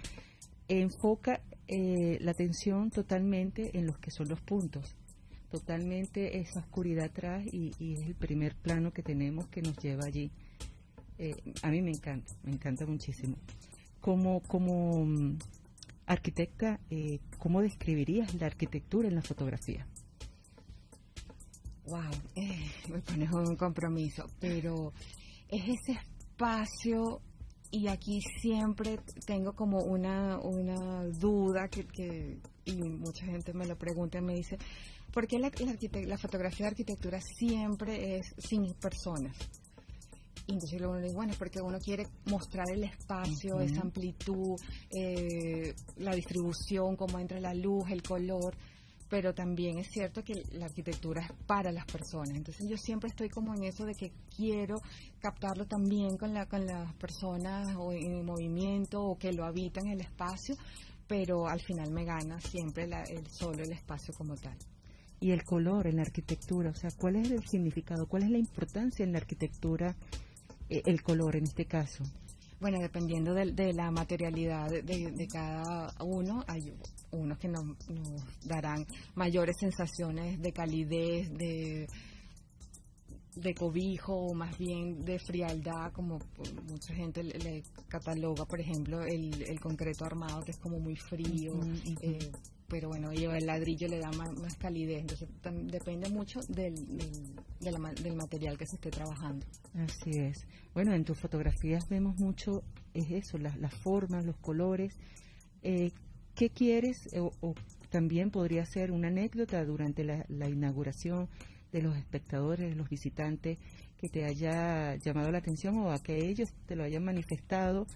enfoca 0.67 1.41
eh, 1.67 2.17
la 2.21 2.31
atención 2.31 2.91
totalmente 2.91 3.77
en 3.77 3.87
los 3.87 3.97
que 3.97 4.11
son 4.11 4.27
los 4.27 4.41
puntos, 4.41 4.95
totalmente 5.49 6.37
esa 6.39 6.59
oscuridad 6.59 7.05
atrás 7.05 7.45
y, 7.51 7.71
es 7.79 8.05
el 8.05 8.15
primer 8.15 8.55
plano 8.55 8.91
que 8.91 9.01
tenemos 9.01 9.47
que 9.47 9.61
nos 9.61 9.77
lleva 9.77 10.05
allí. 10.05 10.31
Eh, 11.17 11.35
a 11.61 11.71
mí 11.71 11.81
me 11.81 11.91
encanta, 11.91 12.33
me 12.43 12.51
encanta 12.51 12.85
muchísimo. 12.85 13.37
Como, 14.01 14.41
como 14.41 15.07
Arquitecta, 16.07 16.79
eh, 16.89 17.19
¿cómo 17.39 17.61
describirías 17.61 18.33
la 18.35 18.45
arquitectura 18.45 19.07
en 19.07 19.15
la 19.15 19.21
fotografía? 19.21 19.87
Wow, 21.87 22.11
eh, 22.35 22.71
me 22.89 22.99
pones 22.99 23.31
un 23.31 23.55
compromiso, 23.55 24.25
pero 24.39 24.93
es 25.47 25.63
ese 25.63 25.99
espacio 25.99 27.21
y 27.71 27.87
aquí 27.87 28.21
siempre 28.41 28.99
tengo 29.25 29.53
como 29.53 29.79
una, 29.79 30.39
una 30.39 31.03
duda 31.05 31.67
que, 31.67 31.85
que, 31.87 32.39
y 32.65 32.75
mucha 32.75 33.25
gente 33.25 33.53
me 33.53 33.65
lo 33.65 33.77
pregunta 33.77 34.21
me 34.21 34.35
dice, 34.35 34.57
¿por 35.11 35.27
qué 35.27 35.39
la, 35.39 35.51
la, 36.05 36.17
fotografía 36.17 36.65
de 36.65 36.71
arquitectura 36.71 37.19
siempre 37.21 38.17
es 38.17 38.33
sin 38.37 38.73
personas? 38.75 39.35
Y 40.47 40.53
entonces 40.53 40.79
uno 40.81 40.99
dice, 40.99 41.15
bueno, 41.15 41.33
porque 41.39 41.61
uno 41.61 41.79
quiere 41.79 42.07
mostrar 42.25 42.69
el 42.71 42.83
espacio, 42.83 43.59
esa 43.59 43.81
amplitud, 43.81 44.59
eh, 44.91 45.73
la 45.97 46.13
distribución, 46.13 46.95
cómo 46.95 47.17
entra 47.19 47.39
la 47.39 47.53
luz, 47.53 47.89
el 47.89 48.03
color 48.03 48.55
pero 49.09 49.33
también 49.33 49.77
es 49.77 49.87
cierto 49.91 50.23
que 50.23 50.43
la 50.51 50.65
arquitectura 50.65 51.21
es 51.21 51.31
para 51.45 51.71
las 51.71 51.85
personas. 51.85 52.35
Entonces 52.35 52.67
yo 52.67 52.77
siempre 52.77 53.09
estoy 53.09 53.29
como 53.29 53.53
en 53.53 53.63
eso 53.63 53.85
de 53.85 53.93
que 53.93 54.11
quiero 54.35 54.81
captarlo 55.19 55.65
también 55.65 56.17
con, 56.17 56.33
la, 56.33 56.47
con 56.47 56.65
las 56.65 56.93
personas 56.95 57.75
o 57.77 57.91
en 57.91 58.25
movimiento 58.25 59.03
o 59.03 59.17
que 59.17 59.31
lo 59.31 59.45
habitan 59.45 59.87
el 59.87 60.01
espacio, 60.01 60.55
pero 61.07 61.47
al 61.47 61.61
final 61.61 61.91
me 61.91 62.03
gana 62.03 62.39
siempre 62.41 62.89
el 63.09 63.27
solo 63.27 63.63
el 63.63 63.71
espacio 63.71 64.13
como 64.13 64.35
tal. 64.35 64.57
Y 65.19 65.31
el 65.31 65.43
color 65.43 65.87
en 65.87 65.97
la 65.97 66.01
arquitectura, 66.01 66.71
o 66.71 66.75
sea, 66.75 66.89
¿cuál 66.97 67.15
es 67.15 67.31
el 67.31 67.47
significado? 67.47 68.07
¿Cuál 68.07 68.23
es 68.23 68.31
la 68.31 68.37
importancia 68.37 69.03
en 69.03 69.13
la 69.13 69.19
arquitectura, 69.19 69.95
el 70.69 71.01
color 71.03 71.35
en 71.35 71.43
este 71.43 71.65
caso? 71.65 72.03
Bueno, 72.59 72.79
dependiendo 72.79 73.33
de, 73.33 73.73
la 73.73 73.91
materialidad 73.91 74.69
de, 74.69 74.81
de, 74.81 75.27
cada 75.27 75.93
uno, 76.03 76.43
hay 76.47 76.73
unos 77.11 77.37
que 77.37 77.49
nos, 77.49 77.63
darán 78.45 78.85
mayores 79.13 79.57
sensaciones 79.59 80.41
de 80.41 80.51
calidez, 80.53 81.31
de, 81.33 81.85
de 83.35 83.53
cobijo 83.53 84.15
o 84.15 84.33
más 84.33 84.57
bien 84.57 85.03
de 85.03 85.19
frialdad, 85.19 85.91
como 85.91 86.19
mucha 86.69 86.95
gente 86.95 87.23
le, 87.23 87.63
cataloga, 87.89 88.45
por 88.45 88.59
ejemplo, 88.61 89.03
el, 89.03 89.43
el, 89.43 89.59
concreto 89.59 90.05
armado, 90.05 90.41
que 90.41 90.51
es 90.51 90.57
como 90.57 90.79
muy 90.79 90.95
frío, 90.95 91.53
eh, 92.01 92.31
pero 92.67 92.89
bueno, 92.89 93.11
el 93.11 93.45
ladrillo 93.45 93.87
le 93.87 93.99
da 93.99 94.11
más, 94.11 94.55
calidez, 94.57 95.01
entonces 95.01 95.29
depende 95.65 96.09
mucho 96.09 96.39
del, 96.47 96.75
del, 97.59 98.15
material 98.15 98.57
que 98.57 98.65
se 98.65 98.75
esté 98.75 98.89
trabajando. 98.89 99.45
Así 99.75 100.11
es. 100.11 100.45
Bueno, 100.73 100.93
en 100.93 101.05
tus 101.05 101.17
fotografías 101.17 101.87
vemos 101.89 102.17
mucho, 102.17 102.63
es 102.93 103.11
eso, 103.11 103.37
las, 103.37 103.57
las 103.57 103.73
formas, 103.73 104.25
los 104.25 104.37
colores. 104.37 104.97
Eh, 105.61 105.91
¿Qué 106.35 106.49
quieres? 106.49 107.09
O, 107.17 107.55
también 107.89 108.29
podría 108.29 108.65
ser 108.65 108.91
una 108.91 109.07
anécdota 109.07 109.63
durante 109.63 110.03
la, 110.03 110.49
inauguración 110.49 111.29
de 111.71 111.81
los 111.81 111.95
espectadores, 111.95 112.69
de 112.69 112.75
los 112.75 112.89
visitantes, 112.89 113.57
que 113.97 114.09
te 114.09 114.25
haya 114.25 114.95
llamado 114.95 115.31
la 115.31 115.37
atención 115.37 115.77
o 115.77 115.91
a 115.91 116.03
que 116.03 116.27
ellos 116.27 116.51
te 116.65 116.75
lo 116.75 116.83
hayan 116.83 117.05
manifestado. 117.05 117.87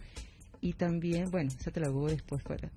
Y 0.61 0.73
también, 0.73 1.31
bueno, 1.31 1.51
eso 1.57 1.71
te 1.71 1.79
lo 1.79 1.87
hago 1.87 2.07
después 2.07 2.41
fuera. 2.43 2.71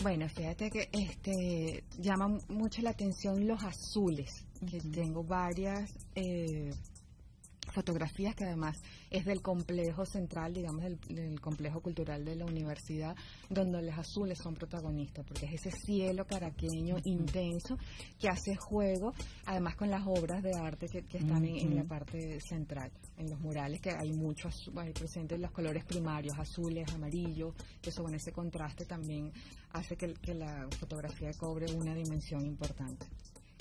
Bueno, 0.00 0.28
fíjate 0.28 0.70
que 0.70 0.88
este 0.92 1.82
llama 1.98 2.38
mucho 2.48 2.82
la 2.82 2.90
atención 2.90 3.48
los 3.48 3.64
azules, 3.64 4.46
que 4.70 4.80
tengo 4.80 5.24
varias 5.24 5.92
eh, 6.14 6.72
fotografías 7.72 8.34
que 8.34 8.44
además 8.44 8.80
es 9.10 9.24
del 9.24 9.42
complejo 9.42 10.04
central, 10.04 10.54
digamos, 10.54 10.82
del, 10.82 11.40
complejo 11.40 11.80
cultural 11.80 12.24
de 12.24 12.36
la 12.36 12.44
universidad, 12.44 13.16
donde 13.48 13.82
los 13.82 13.98
azules 13.98 14.38
son 14.38 14.54
protagonistas, 14.54 15.24
porque 15.26 15.46
es 15.46 15.66
ese 15.66 15.70
cielo 15.70 16.26
caraqueño 16.26 16.96
intenso 17.04 17.76
que 18.18 18.28
hace 18.28 18.56
juego, 18.56 19.12
además 19.46 19.76
con 19.76 19.90
las 19.90 20.06
obras 20.06 20.42
de 20.42 20.54
arte 20.54 20.86
que, 20.88 21.18
están 21.18 21.44
en, 21.44 21.74
la 21.74 21.84
parte 21.84 22.40
central, 22.40 22.90
en 23.16 23.30
los 23.30 23.40
murales, 23.40 23.80
que 23.80 23.90
hay 23.90 24.12
muchos, 24.12 24.70
hay 24.76 24.92
presentes 24.92 25.38
los 25.38 25.50
colores 25.50 25.84
primarios, 25.84 26.38
azules, 26.38 26.92
amarillos, 26.92 27.54
que 27.80 27.90
eso 27.90 28.02
con 28.02 28.14
ese 28.14 28.32
contraste 28.32 28.84
también 28.84 29.32
hace 29.72 29.96
que, 29.96 30.14
que 30.14 30.34
la 30.34 30.66
fotografía 30.78 31.30
cobre 31.38 31.72
una 31.72 31.94
dimensión 31.94 32.44
importante. 32.44 33.06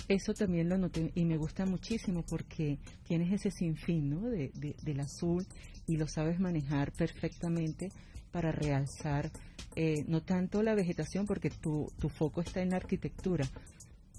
Eso 0.08 0.34
también 0.34 0.70
lo 0.70 0.78
noté 0.78 1.12
y 1.16 1.26
me 1.26 1.38
gusta 1.38 1.66
muchísimo 1.66 2.24
porque 2.24 2.80
tienes 3.04 3.34
ese 3.34 3.52
sinfín 3.52 4.10
¿no? 4.10 4.22
de, 4.30 4.52
del 4.82 5.00
azul 5.02 5.46
y 5.86 5.98
lo 5.98 6.08
sabes 6.08 6.40
manejar 6.40 6.94
perfectamente 6.94 7.92
para 8.32 8.52
realzar 8.54 9.30
eh, 9.76 10.06
no 10.08 10.22
tanto 10.22 10.64
la 10.64 10.76
vegetación 10.76 11.26
porque 11.26 11.50
tu, 11.50 11.92
tu 12.00 12.08
foco 12.08 12.40
está 12.42 12.62
en 12.62 12.70
la 12.70 12.78
arquitectura, 12.78 13.46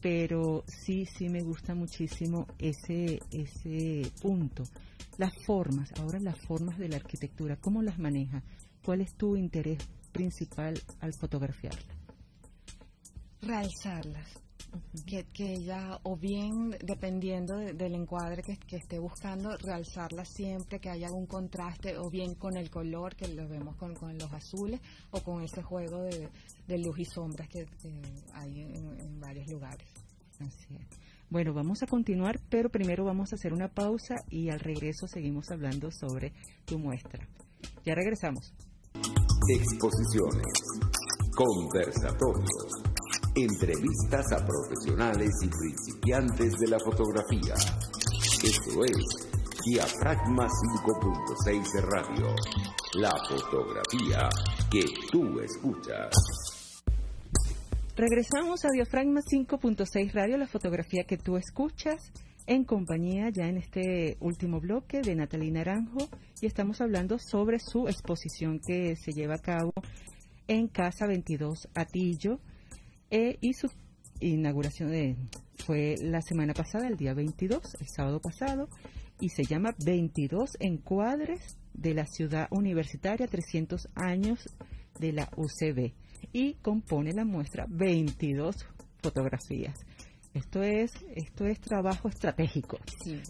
pero 0.02 0.62
sí, 0.66 1.06
sí 1.06 1.30
me 1.30 1.42
gusta 1.42 1.74
muchísimo 1.74 2.46
ese, 2.58 3.20
ese 3.30 4.10
punto. 4.20 4.64
Las 5.16 5.32
formas, 5.46 5.90
ahora 5.98 6.20
las 6.20 6.38
formas 6.38 6.78
de 6.78 6.88
la 6.88 6.96
arquitectura, 6.96 7.56
¿cómo 7.56 7.82
las 7.82 7.98
manejas? 7.98 8.44
¿Cuál 8.84 9.00
es 9.00 9.14
tu 9.14 9.36
interés 9.36 9.78
principal 10.12 10.78
al 11.00 11.14
fotografiarlas? 11.14 11.96
Realzarlas 13.40 14.47
que, 15.06 15.24
que, 15.32 15.54
ella, 15.54 15.98
o 16.02 16.16
bien 16.16 16.70
dependiendo 16.84 17.56
del 17.56 17.94
encuadre 17.94 18.42
que, 18.42 18.76
esté 18.76 18.98
buscando, 18.98 19.56
realzarla 19.56 20.24
siempre, 20.24 20.80
que 20.80 20.90
haya 20.90 21.06
algún 21.06 21.26
contraste, 21.26 21.96
o 21.98 22.10
bien 22.10 22.34
con 22.34 22.56
el 22.56 22.70
color, 22.70 23.14
que 23.16 23.28
lo 23.28 23.48
vemos 23.48 23.76
con, 23.76 23.94
los 24.18 24.32
azules, 24.32 24.80
o 25.10 25.20
con 25.22 25.42
ese 25.42 25.62
juego 25.62 26.02
de, 26.02 26.78
luz 26.78 26.98
y 26.98 27.04
sombras 27.04 27.48
que, 27.48 27.66
hay 28.34 28.60
en, 28.60 29.20
varios 29.20 29.48
lugares. 29.48 29.88
Así 30.40 30.76
es. 30.76 30.86
Bueno, 31.30 31.52
vamos 31.52 31.82
a 31.82 31.86
continuar, 31.86 32.40
pero 32.48 32.70
primero 32.70 33.04
vamos 33.04 33.32
a 33.32 33.36
hacer 33.36 33.52
una 33.52 33.68
pausa 33.68 34.16
y 34.30 34.48
al 34.48 34.60
regreso 34.60 35.06
seguimos 35.06 35.50
hablando 35.50 35.90
sobre 35.90 36.32
tu 36.64 36.78
muestra. 36.78 37.28
Ya 37.84 37.94
regresamos. 37.94 38.54
Exposiciones, 39.48 40.46
conversatorios 41.34 42.87
Entrevistas 43.40 44.32
a 44.32 44.44
profesionales 44.44 45.30
y 45.44 45.48
principiantes 45.48 46.54
de 46.58 46.70
la 46.70 46.78
fotografía. 46.80 47.54
Esto 48.42 48.84
es 48.84 49.28
Diafragma 49.64 50.48
5.6 50.48 51.62
Radio. 51.82 52.34
La 52.94 53.12
fotografía 53.28 54.28
que 54.68 54.82
tú 55.12 55.38
escuchas. 55.38 56.10
Regresamos 57.94 58.64
a 58.64 58.70
Diafragma 58.72 59.20
5.6 59.20 60.12
Radio, 60.12 60.36
la 60.36 60.48
fotografía 60.48 61.04
que 61.04 61.16
tú 61.16 61.36
escuchas, 61.36 62.10
en 62.48 62.64
compañía 62.64 63.30
ya 63.30 63.46
en 63.46 63.58
este 63.58 64.16
último 64.18 64.58
bloque 64.58 65.00
de 65.00 65.14
Natalina 65.14 65.60
Naranjo 65.60 66.08
y 66.40 66.46
estamos 66.46 66.80
hablando 66.80 67.18
sobre 67.20 67.60
su 67.60 67.86
exposición 67.86 68.58
que 68.66 68.96
se 68.96 69.12
lleva 69.12 69.36
a 69.36 69.42
cabo 69.42 69.72
en 70.48 70.66
Casa 70.66 71.06
22 71.06 71.68
Atillo 71.76 72.40
eh, 73.10 73.38
y 73.40 73.54
su 73.54 73.70
inauguración 74.20 74.90
de, 74.90 75.16
fue 75.64 75.96
la 76.00 76.20
semana 76.22 76.54
pasada, 76.54 76.88
el 76.88 76.96
día 76.96 77.14
22, 77.14 77.76
el 77.80 77.88
sábado 77.88 78.20
pasado, 78.20 78.68
y 79.20 79.30
se 79.30 79.44
llama 79.44 79.74
22 79.84 80.56
encuadres 80.60 81.56
de 81.74 81.94
la 81.94 82.06
ciudad 82.06 82.48
universitaria, 82.50 83.26
300 83.26 83.88
años 83.94 84.48
de 84.98 85.12
la 85.12 85.28
UCB, 85.36 85.92
y 86.32 86.54
compone 86.54 87.12
la 87.12 87.24
muestra 87.24 87.66
22 87.68 88.66
fotografías. 89.02 89.78
Esto 90.34 90.62
es, 90.62 90.92
esto 91.14 91.46
es 91.46 91.60
trabajo 91.60 92.08
estratégico. 92.08 92.78
Sí, 93.02 93.20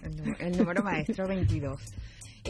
el 0.41 0.59
número 0.59 0.83
maestro 0.83 1.27
22. 1.27 1.81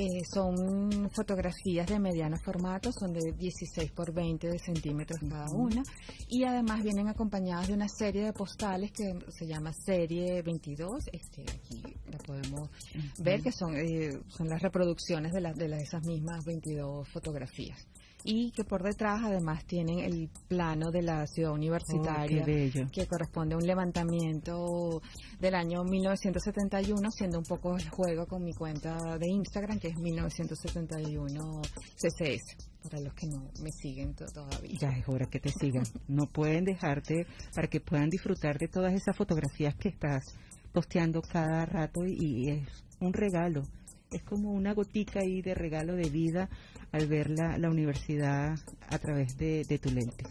Eh, 0.01 0.25
son 0.33 1.11
fotografías 1.11 1.85
de 1.89 1.99
mediano 1.99 2.37
formato, 2.37 2.93
son 2.93 3.13
de 3.13 3.33
16 3.33 3.91
por 3.91 4.13
20 4.13 4.57
centímetros 4.61 5.19
cada 5.29 5.51
una 5.51 5.83
y 6.29 6.45
además 6.45 6.85
vienen 6.85 7.09
acompañadas 7.09 7.67
de 7.67 7.75
una 7.75 7.89
serie 7.89 8.27
de 8.27 8.33
postales 8.33 8.93
que 8.93 9.19
se 9.29 9.45
llama 9.45 9.73
serie 9.73 10.41
22, 10.43 11.09
este, 11.13 11.43
aquí 11.43 11.83
la 12.13 12.19
podemos 12.19 12.71
ver 13.19 13.43
que 13.43 13.51
son, 13.51 13.77
eh, 13.77 14.21
son 14.29 14.49
las 14.49 14.63
reproducciones 14.63 15.33
de, 15.33 15.41
de 15.41 15.83
esas 15.83 16.07
mismas 16.07 16.45
22 16.45 17.09
fotografías 17.09 17.85
y 18.25 18.51
que 18.53 18.65
por 18.65 18.83
detrás 18.83 19.21
además 19.25 19.65
tienen 19.65 20.01
el 20.01 20.29
plano 20.49 20.91
de 20.91 21.03
la 21.03 21.27
ciudad 21.27 21.53
universitaria 21.53 22.43
oh, 22.43 22.91
que 22.91 23.07
corresponde 23.07 23.55
a 23.55 23.59
un 23.59 23.67
levantamiento 23.67 25.01
del 25.39 25.55
año 25.55 25.85
1971 25.85 27.11
siendo 27.11 27.39
un 27.39 27.45
poco 27.45 27.77
el 27.77 27.89
juego 27.89 28.27
con 28.27 28.45
mi 28.45 28.53
cuenta 28.53 29.19
de 29.19 29.29
Instagram 29.29 29.79
que 29.79 29.89
es 29.89 29.99
1971 29.99 31.63
CCS 31.97 32.69
para 32.83 33.01
los 33.01 33.15
que 33.15 33.27
no 33.27 33.51
me 33.63 33.71
siguen 33.71 34.15
todavía. 34.15 34.79
Ya 34.81 34.91
es 34.91 35.09
hora 35.09 35.27
que 35.27 35.41
te 35.41 35.51
sigan. 35.51 35.85
No 36.09 36.27
pueden 36.27 36.65
dejarte 36.65 37.27
para 37.55 37.69
que 37.69 37.81
puedan 37.81 38.09
disfrutar 38.09 38.59
de 38.59 38.69
todas 38.69 38.95
esas 38.95 39.17
fotografías 39.17 39.75
que 39.77 39.91
estás 39.91 40.25
posteando 40.73 41.21
cada 41.21 41.67
rato 41.67 42.01
y 42.07 42.51
es 42.51 42.85
un 43.01 43.13
regalo. 43.13 43.63
Es 44.11 44.23
como 44.23 44.53
una 44.53 44.75
gotica 44.75 45.21
ahí 45.21 45.43
de 45.43 45.55
regalo 45.55 45.95
de 45.95 46.09
vida 46.11 46.49
al 46.93 47.07
ver 47.07 47.31
la, 47.31 47.59
la 47.59 47.71
universidad 47.71 48.55
a 48.89 48.99
través 48.99 49.37
de, 49.37 49.79
tu 49.83 49.91
lente. 49.91 50.25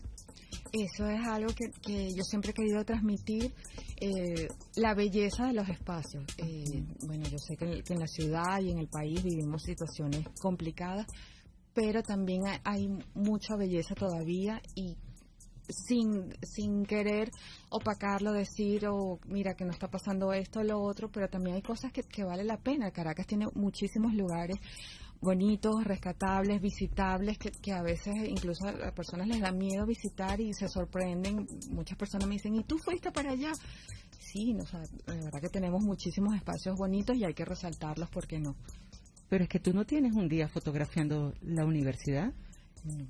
Eso 0.74 1.07
es 1.07 1.25
algo 1.25 1.53
que, 1.53 1.69
que 1.81 2.13
yo 2.13 2.24
siempre 2.24 2.51
he 2.51 2.53
querido 2.53 2.84
transmitir, 2.84 3.53
eh, 4.00 4.48
la 4.75 4.93
belleza 4.93 5.48
de 5.48 5.53
los 5.53 5.67
espacios. 5.69 6.24
Eh, 6.38 6.84
bueno, 7.07 7.24
yo 7.29 7.39
sé 7.39 7.57
que 7.57 7.81
en, 7.88 8.00
la 8.00 8.07
ciudad 8.07 8.62
y 8.62 8.69
en 8.69 8.77
el 8.77 8.88
país 8.88 9.24
vivimos 9.24 9.63
situaciones 9.63 10.24
complicadas, 10.39 11.07
pero 11.74 12.03
también 12.03 12.43
hay, 12.63 12.89
mucha 13.15 13.55
belleza 13.55 13.96
todavía 13.96 14.62
y 14.75 14.98
sin, 15.69 16.33
sin 16.41 16.86
querer 16.86 17.31
opacarlo, 17.69 18.31
decir, 18.31 18.88
o 18.88 19.19
mira 19.27 19.55
que 19.55 19.65
no 19.65 19.71
está 19.71 19.89
pasando 19.89 20.33
esto 20.33 20.59
o 20.59 20.63
lo 20.63 20.79
otro, 20.79 21.09
pero 21.12 21.27
también 21.29 21.55
hay 21.55 21.62
cosas 21.62 21.91
que, 21.91 22.03
que 22.03 22.24
vale 22.24 22.43
la 22.43 22.57
pena. 22.57 22.91
Caracas 22.91 23.27
tiene 23.27 23.47
muchísimos 23.53 24.13
lugares 24.13 24.57
bonitos, 25.19 25.83
rescatables, 25.83 26.62
visitables, 26.62 27.38
que, 27.38 27.74
a 27.74 27.81
veces 27.81 28.13
incluso 28.27 28.67
a 28.67 28.71
las 28.71 28.93
personas 28.93 29.27
les 29.27 29.41
da 29.41 29.51
miedo 29.51 29.86
visitar 29.86 30.39
y 30.39 30.53
se 30.53 30.67
sorprenden. 30.67 31.47
Muchas 31.69 31.97
personas 31.97 32.27
me 32.27 32.36
dicen, 32.36 32.55
¿y 32.55 32.63
tú 32.63 32.77
fuiste 32.77 33.12
para 33.12 33.31
allá? 33.31 33.51
Sí, 34.19 34.53
no, 34.53 34.63
la 35.05 35.15
verdad 35.15 35.41
que 35.41 35.50
tenemos 35.50 35.81
muchísimos 35.83 36.36
espacios 36.36 36.77
bonitos 36.77 37.15
y 37.15 37.24
hay 37.24 37.33
que 37.33 37.45
resaltarlos, 37.45 38.09
¿por 38.09 38.27
qué 38.27 38.39
no? 38.39 38.55
Pero 39.29 39.43
es 39.43 39.50
que 39.50 39.59
tú 39.59 39.74
no 39.74 39.86
tienes 39.86 40.13
un 40.13 40.29
día 40.29 40.47
fotografiando 40.47 41.33
la 41.41 41.65
universidad. 41.65 42.33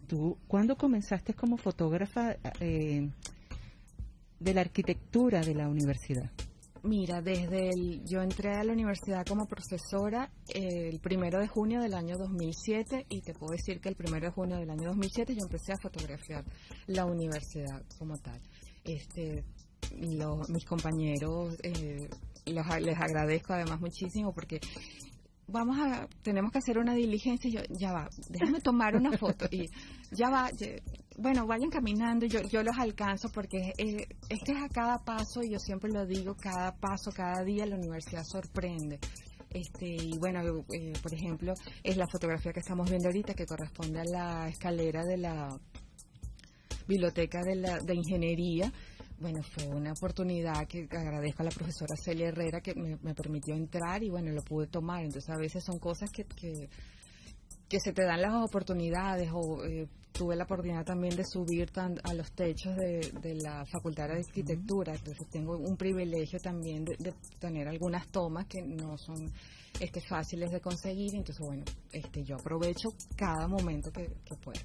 ¿Tú 0.07 0.37
cuándo 0.47 0.75
comenzaste 0.75 1.33
como 1.33 1.57
fotógrafa 1.57 2.35
eh, 2.59 3.09
de 4.39 4.53
la 4.53 4.61
arquitectura 4.61 5.41
de 5.41 5.55
la 5.55 5.67
universidad? 5.67 6.31
Mira, 6.83 7.21
desde 7.21 7.69
el, 7.69 8.05
yo 8.05 8.21
entré 8.21 8.53
a 8.53 8.63
la 8.63 8.71
universidad 8.71 9.25
como 9.25 9.45
profesora 9.45 10.31
el 10.53 10.99
primero 10.99 11.39
de 11.39 11.47
junio 11.47 11.81
del 11.81 11.93
año 11.93 12.17
2007 12.17 13.07
y 13.09 13.21
te 13.21 13.33
puedo 13.33 13.51
decir 13.51 13.81
que 13.81 13.89
el 13.89 13.95
primero 13.95 14.27
de 14.27 14.31
junio 14.31 14.57
del 14.57 14.69
año 14.69 14.89
2007 14.89 15.35
yo 15.35 15.43
empecé 15.43 15.73
a 15.73 15.77
fotografiar 15.77 16.45
la 16.85 17.05
universidad 17.05 17.83
como 17.97 18.17
tal. 18.17 18.39
Este, 18.83 19.43
mis 20.49 20.65
compañeros 20.65 21.57
eh, 21.63 22.07
les 22.45 22.97
agradezco 22.97 23.53
además 23.53 23.81
muchísimo 23.81 24.33
porque 24.33 24.59
vamos 25.47 25.77
a, 25.79 26.07
tenemos 26.21 26.51
que 26.51 26.59
hacer 26.59 26.77
una 26.77 26.93
diligencia 26.93 27.49
y 27.49 27.53
yo, 27.53 27.61
ya 27.69 27.93
va, 27.93 28.09
déjame 28.29 28.59
tomar 28.61 28.95
una 28.95 29.17
foto 29.17 29.45
y 29.51 29.69
ya 30.11 30.29
va, 30.29 30.49
bueno, 31.17 31.47
vayan 31.47 31.69
caminando, 31.69 32.25
yo, 32.25 32.41
yo 32.43 32.63
los 32.63 32.77
alcanzo 32.77 33.29
porque 33.29 33.73
es, 33.77 34.07
es 34.29 34.39
que 34.45 34.51
es 34.51 34.63
a 34.63 34.69
cada 34.69 34.99
paso 35.03 35.41
y 35.41 35.51
yo 35.51 35.59
siempre 35.59 35.91
lo 35.91 36.05
digo, 36.05 36.35
cada 36.35 36.75
paso, 36.75 37.11
cada 37.11 37.43
día 37.43 37.65
la 37.65 37.75
universidad 37.75 38.23
sorprende. 38.23 38.99
Este, 39.49 39.87
y 39.87 40.17
bueno, 40.19 40.41
eh, 40.73 40.93
por 41.01 41.13
ejemplo, 41.13 41.53
es 41.81 41.97
la 41.97 42.05
fotografía 42.07 42.51
que 42.51 42.59
estamos 42.59 42.89
viendo 42.89 43.07
ahorita 43.07 43.33
que 43.33 43.45
corresponde 43.45 44.01
a 44.01 44.03
la 44.03 44.49
escalera 44.49 45.03
de 45.05 45.17
la 45.17 45.57
biblioteca 46.87 47.41
de, 47.43 47.55
la, 47.55 47.79
de 47.79 47.95
ingeniería 47.95 48.71
bueno, 49.19 49.41
fue 49.41 49.67
una 49.67 49.91
oportunidad 49.91 50.67
que 50.67 50.87
agradezco 50.91 51.41
a 51.41 51.45
la 51.45 51.51
profesora 51.51 51.95
Celia 51.95 52.27
Herrera 52.27 52.61
que 52.61 52.75
me, 52.75 53.15
permitió 53.15 53.55
entrar 53.55 54.03
y 54.03 54.09
bueno, 54.09 54.31
lo 54.31 54.41
pude 54.43 54.67
tomar. 54.67 55.03
Entonces 55.03 55.29
a 55.29 55.37
veces 55.37 55.63
son 55.63 55.79
cosas 55.79 56.11
que, 56.11 56.25
que, 56.25 57.79
se 57.79 57.93
te 57.93 58.03
dan 58.03 58.21
las 58.21 58.33
oportunidades 58.33 59.29
o 59.33 59.63
eh, 59.65 59.87
tuve 60.11 60.35
la 60.35 60.43
oportunidad 60.43 60.85
también 60.85 61.15
de 61.15 61.23
subir 61.23 61.69
a 61.75 62.13
los 62.13 62.31
techos 62.31 62.75
de, 62.75 63.35
la 63.41 63.65
Facultad 63.65 64.07
de 64.07 64.19
Arquitectura. 64.19 64.93
Entonces 64.93 65.27
tengo 65.29 65.57
un 65.57 65.75
privilegio 65.77 66.39
también 66.39 66.85
de, 66.85 67.13
tener 67.39 67.67
algunas 67.67 68.07
tomas 68.09 68.45
que 68.45 68.61
no 68.61 68.97
son 68.97 69.31
este, 69.79 70.01
fáciles 70.01 70.51
de 70.51 70.61
conseguir. 70.61 71.15
Entonces 71.15 71.43
bueno, 71.43 71.63
este, 71.91 72.23
yo 72.23 72.35
aprovecho 72.35 72.89
cada 73.15 73.47
momento 73.47 73.91
que, 73.91 74.07
que 74.23 74.35
puedo. 74.35 74.61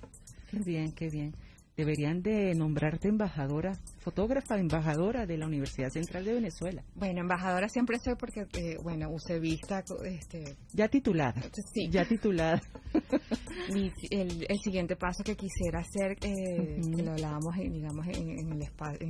Qué 0.50 0.58
bien, 0.58 0.92
qué 0.92 1.08
bien 1.08 1.34
deberían 1.76 2.22
de 2.22 2.54
nombrarte 2.54 3.08
embajadora, 3.08 3.72
fotógrafa 3.98 4.58
embajadora 4.58 5.26
de 5.26 5.38
la 5.38 5.46
Universidad 5.46 5.90
Central 5.90 6.24
de 6.24 6.34
Venezuela. 6.34 6.82
Bueno, 6.94 7.20
embajadora 7.20 7.68
siempre 7.68 7.98
soy 7.98 8.14
porque, 8.16 8.46
eh, 8.52 8.76
bueno, 8.82 9.10
usé 9.10 9.38
vista. 9.38 9.82
Este, 10.04 10.56
ya 10.72 10.88
titulada. 10.88 11.42
Sí. 11.72 11.88
Ya 11.90 12.04
titulada. 12.04 12.60
el, 14.10 14.58
siguiente 14.62 14.96
paso 14.96 15.22
que 15.24 15.36
quisiera 15.36 15.80
hacer, 15.80 16.16
eh, 16.22 16.80
que 16.94 17.02
lo 17.02 17.12
hablábamos, 17.12 17.56
digamos, 17.56 18.06
en, 18.08 18.52
el, 18.52 18.62
espacio, 18.62 19.06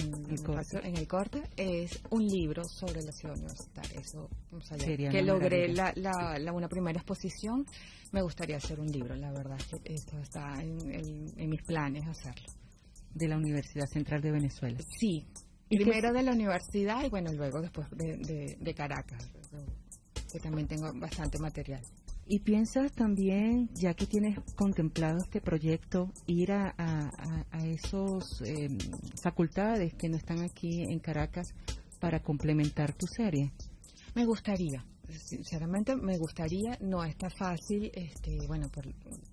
en, 0.82 0.96
el 0.96 1.08
corte, 1.08 1.42
es 1.56 2.00
un 2.10 2.26
libro 2.26 2.62
sobre 2.64 3.02
la 3.02 3.12
ciudad 3.12 3.36
universitaria. 3.36 4.00
Eso, 4.00 4.28
que 5.10 5.22
logré 5.22 5.68
la, 5.68 5.92
la, 5.96 6.52
una 6.52 6.68
primera 6.68 6.98
exposición, 6.98 7.64
me 8.12 8.22
gustaría 8.22 8.56
hacer 8.56 8.80
un 8.80 8.90
libro. 8.90 9.14
La 9.14 9.32
verdad 9.32 9.58
que 9.70 9.94
esto 9.94 10.18
está 10.18 10.60
en 10.62 11.48
mis 11.48 11.62
planes 11.62 12.06
hacerlo 12.06 12.46
de 13.14 13.28
la 13.28 13.36
Universidad 13.36 13.86
Central 13.86 14.20
de 14.22 14.30
Venezuela. 14.30 14.78
Sí, 14.98 15.26
primero 15.68 16.12
de 16.12 16.22
la 16.22 16.32
universidad 16.32 17.04
y 17.04 17.08
bueno, 17.08 17.32
luego 17.32 17.60
después 17.60 17.86
de, 17.90 18.74
Caracas, 18.74 19.30
que 20.30 20.38
también 20.40 20.66
tengo 20.66 20.92
bastante 20.94 21.38
material. 21.38 21.82
¿Y 22.26 22.38
piensas 22.40 22.92
también, 22.92 23.68
ya 23.74 23.94
que 23.94 24.06
tienes 24.06 24.38
contemplado 24.54 25.18
este 25.18 25.40
proyecto, 25.40 26.10
ir 26.26 26.52
a, 26.52 26.74
a, 26.78 27.66
esos 27.66 28.42
em, 28.42 28.78
facultades 29.20 29.94
que 29.94 30.08
no 30.08 30.16
están 30.16 30.40
aquí 30.40 30.82
en 30.82 30.98
Caracas 31.00 31.52
para 32.00 32.20
complementar 32.20 32.94
tu 32.94 33.06
serie? 33.06 33.52
Me 34.14 34.24
gustaría, 34.24 34.84
sinceramente 35.08 35.96
me 35.96 36.16
gustaría, 36.16 36.78
no 36.80 37.04
está 37.04 37.28
fácil, 37.28 37.90
este, 37.94 38.46
bueno, 38.46 38.68
por 38.68 38.86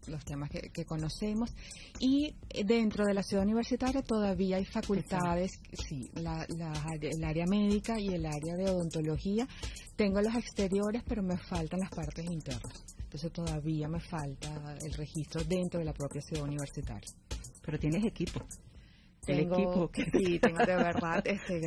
los 0.08 0.24
temas 0.26 0.50
que, 0.50 0.86
conocemos, 0.86 1.54
y 2.00 2.34
dentro 2.66 3.06
de 3.06 3.14
la 3.14 3.24
ciudad 3.24 3.44
universitaria 3.44 4.02
todavía 4.02 4.58
hay 4.58 4.66
facultades, 4.66 5.60
sí, 5.74 6.10
la, 6.16 6.46
el 7.02 7.24
área 7.24 7.46
médica 7.46 8.00
y 8.00 8.08
el 8.08 8.26
área 8.26 8.56
de 8.56 8.70
odontología, 8.70 9.48
tengo 9.96 10.22
los 10.22 10.36
exteriores, 10.36 11.04
pero 11.08 11.22
me 11.22 11.38
faltan 11.38 11.82
las 11.82 11.90
partes 11.90 12.26
internas, 12.26 12.84
entonces 12.98 13.32
todavía 13.32 13.88
me 13.88 14.00
falta 14.00 14.78
el 14.82 14.94
registro 14.94 15.44
dentro 15.44 15.80
de 15.80 15.86
la 15.86 15.94
propia 15.94 16.22
ciudad 16.22 16.44
universitaria. 16.44 17.10
Pero 17.62 17.78
tienes 17.78 18.04
equipo 18.04 18.46
tengo, 19.26 19.90
Sí, 19.94 20.40
tengo 20.42 20.66
de 20.66 20.76
verdad 20.76 21.24
este, 21.26 21.62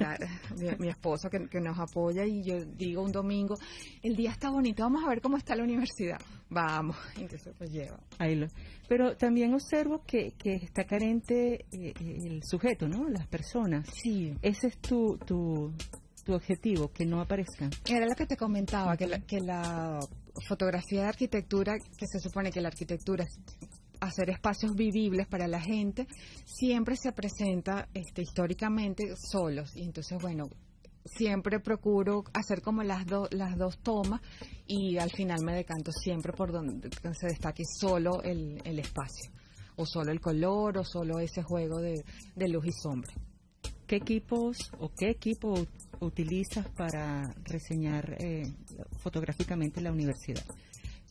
mi, 0.79 0.89
esposo 0.89 1.29
que, 1.31 1.61
nos 1.61 1.79
apoya 1.79 2.25
y 2.25 2.43
yo 2.43 2.65
digo 2.65 3.03
un 3.03 3.13
domingo, 3.13 3.57
el 4.03 4.17
día 4.17 4.31
está 4.31 4.51
bonito, 4.51 4.83
vamos 4.83 5.05
a 5.05 5.09
ver 5.09 5.21
cómo 5.21 5.37
está 5.37 5.55
la 5.55 5.65
universidad. 5.65 6.19
Vamos, 6.51 6.97
entonces 7.17 7.55
pues 7.57 7.71
lleva. 7.71 7.99
Pero 8.89 9.17
también 9.17 9.55
observo 9.55 10.03
que, 10.07 10.33
que 10.37 10.57
está 10.57 10.85
carente 10.85 11.67
eh, 11.73 11.95
el 11.97 12.43
sujeto, 12.45 12.89
¿no? 12.89 13.09
Las 13.09 13.27
personas. 13.27 13.89
Sí. 14.03 14.35
Ese 14.43 14.69
es 14.69 14.79
tu, 14.79 15.17
tu, 15.25 15.73
tu 16.25 16.35
objetivo, 16.35 16.89
que 16.93 17.07
no 17.07 17.21
aparezcan. 17.21 17.71
Era 17.89 18.07
lo 18.07 18.15
que 18.15 18.27
te 18.27 18.37
comentaba, 18.37 18.97
que 18.97 19.07
la, 19.07 19.21
que 19.21 19.41
la 19.41 19.99
fotografía 20.47 21.03
de 21.03 21.09
arquitectura, 21.09 21.75
que 21.97 22.07
se 22.07 22.19
supone 22.19 22.51
que 22.51 22.61
la 22.61 22.69
arquitectura 22.69 23.25
hacer 24.03 24.31
espacios 24.31 24.75
vivibles 24.75 25.27
para 25.29 25.47
la 25.47 25.61
gente, 25.61 26.07
siempre 26.45 26.97
se 26.97 27.13
presenta 27.13 27.89
este, 27.95 28.23
históricamente 28.23 29.15
solos. 29.17 29.77
Y 29.77 29.85
entonces, 29.85 30.19
bueno, 30.21 30.49
siempre 31.05 31.61
procuro 31.61 32.25
hacer 32.35 32.63
como 32.63 32.83
las, 32.83 33.05
las 33.31 33.57
dos 33.57 33.79
tomas 33.79 34.21
y 34.67 34.99
al 34.99 35.11
final 35.11 35.43
me 35.45 35.55
decanto 35.55 35.93
siempre 35.93 36.33
por 36.33 36.53
donde 36.53 36.91
se 37.19 37.27
destaque 37.29 37.63
solo 37.65 38.23
el, 38.23 38.61
el 38.65 38.79
espacio, 38.81 39.31
o 39.77 39.87
solo 39.87 40.11
el 40.11 40.21
color, 40.21 40.79
o 40.79 40.85
solo 40.85 41.21
ese 41.21 41.43
juego 41.43 41.81
de, 41.81 42.05
luz 42.49 42.67
y 42.67 42.73
sombra. 42.73 43.13
¿Qué 43.87 43.97
equipos 43.97 44.57
o 44.81 44.91
qué 44.97 45.11
equipo 45.11 45.55
utilizas 46.01 46.67
para 46.71 47.33
reseñar 47.45 48.17
eh, 48.19 48.43
fotográficamente 48.99 49.81
la 49.81 49.93
universidad? 49.93 50.45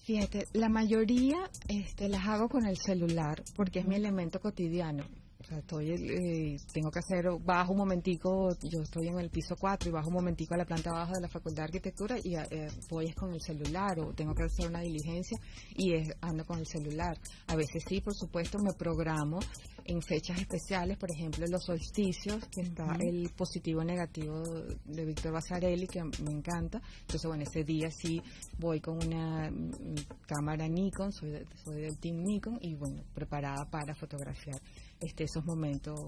Fíjate, 0.03 0.47
la 0.53 0.67
mayoría 0.67 1.37
este, 1.67 2.09
las 2.09 2.25
hago 2.27 2.49
con 2.49 2.65
el 2.65 2.77
celular 2.77 3.43
porque 3.55 3.79
es 3.79 3.87
mi 3.87 3.95
elemento 3.95 4.39
cotidiano. 4.39 5.03
Sea, 5.51 5.59
estoy, 5.59 5.91
eh, 5.91 6.57
tengo 6.71 6.89
que 6.89 6.99
hacer, 6.99 7.25
bajo 7.43 7.73
un 7.73 7.79
momentico, 7.79 8.55
yo 8.61 8.83
estoy 8.83 9.09
en 9.09 9.19
el 9.19 9.29
piso 9.29 9.57
4 9.59 9.89
y 9.89 9.91
bajo 9.91 10.07
un 10.07 10.13
momentico 10.13 10.53
a 10.53 10.57
la 10.57 10.63
planta 10.63 10.93
baja 10.93 11.11
de 11.11 11.19
la 11.19 11.27
Facultad 11.27 11.63
de 11.63 11.65
Arquitectura 11.65 12.15
y 12.23 12.35
eh, 12.35 12.69
voy 12.89 13.07
es 13.07 13.15
con 13.15 13.33
el 13.33 13.41
celular 13.41 13.99
o 13.99 14.13
tengo 14.13 14.33
que 14.33 14.43
hacer 14.43 14.69
una 14.69 14.79
diligencia 14.79 15.37
y 15.75 15.91
ando 16.21 16.45
con 16.45 16.59
el 16.59 16.65
celular. 16.65 17.17
A 17.47 17.57
veces 17.57 17.83
sí, 17.85 17.99
por 17.99 18.15
supuesto, 18.15 18.59
me 18.59 18.71
programo 18.71 19.39
en 19.83 20.01
fechas 20.01 20.39
especiales, 20.39 20.97
por 20.97 21.11
ejemplo, 21.11 21.45
los 21.47 21.65
solsticios, 21.65 22.47
que 22.47 22.61
está 22.61 22.95
el 23.01 23.29
positivo 23.35 23.83
negativo 23.83 24.41
de 24.85 25.05
Víctor 25.05 25.33
Basarelli, 25.33 25.87
que 25.87 26.01
me 26.01 26.31
encanta. 26.31 26.81
Entonces, 27.01 27.25
bueno, 27.27 27.43
ese 27.43 27.65
día 27.65 27.89
sí 27.91 28.21
voy 28.57 28.79
con 28.79 29.05
una 29.05 29.51
mm, 29.51 29.95
cámara 30.25 30.65
Nikon, 30.69 31.11
soy, 31.11 31.43
soy 31.65 31.81
del 31.81 31.97
team 31.97 32.23
Nikon, 32.23 32.57
y 32.61 32.75
bueno, 32.75 33.03
preparada 33.13 33.69
para 33.69 33.93
fotografiar 33.95 34.61
este, 35.01 35.25
esos 35.25 35.45
momentos 35.45 35.99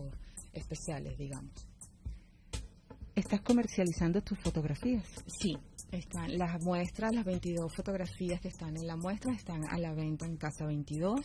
especiales, 0.54 1.18
digamos. 1.18 1.68
¿Estás 3.16 3.42
comercializando 3.42 4.22
tus 4.22 4.40
fotografías? 4.40 5.06
Sí, 5.28 5.56
Están 5.92 6.36
las 6.36 6.60
muestras, 6.64 7.14
las 7.14 7.24
22 7.24 7.72
fotografías 7.72 8.42
que 8.42 8.48
están 8.48 8.76
en 8.76 8.88
la 8.88 8.96
muestra 8.96 9.32
están 9.34 9.64
a 9.70 9.78
la 9.78 9.94
venta 9.94 10.26
en 10.26 10.38
Casa 10.38 10.66
22. 10.66 11.20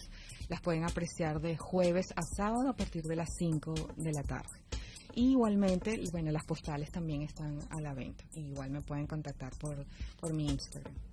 Las 0.50 0.60
pueden 0.60 0.84
apreciar 0.84 1.40
de 1.40 1.56
jueves 1.56 2.08
a 2.14 2.22
sábado 2.22 2.68
a 2.68 2.76
partir 2.76 3.04
de 3.04 3.16
las 3.16 3.30
5 3.38 3.72
de 3.96 4.12
la 4.12 4.22
tarde. 4.22 4.60
igualmente, 5.14 5.98
bueno, 6.12 6.30
las 6.30 6.44
postales 6.44 6.90
también 6.90 7.22
están 7.22 7.58
a 7.70 7.80
la 7.80 7.94
venta. 7.94 8.24
Igual 8.34 8.70
me 8.70 8.82
pueden 8.82 9.06
contactar 9.06 9.52
por, 9.58 9.86
por 10.20 10.34
mi 10.34 10.44
Instagram. 10.44 11.07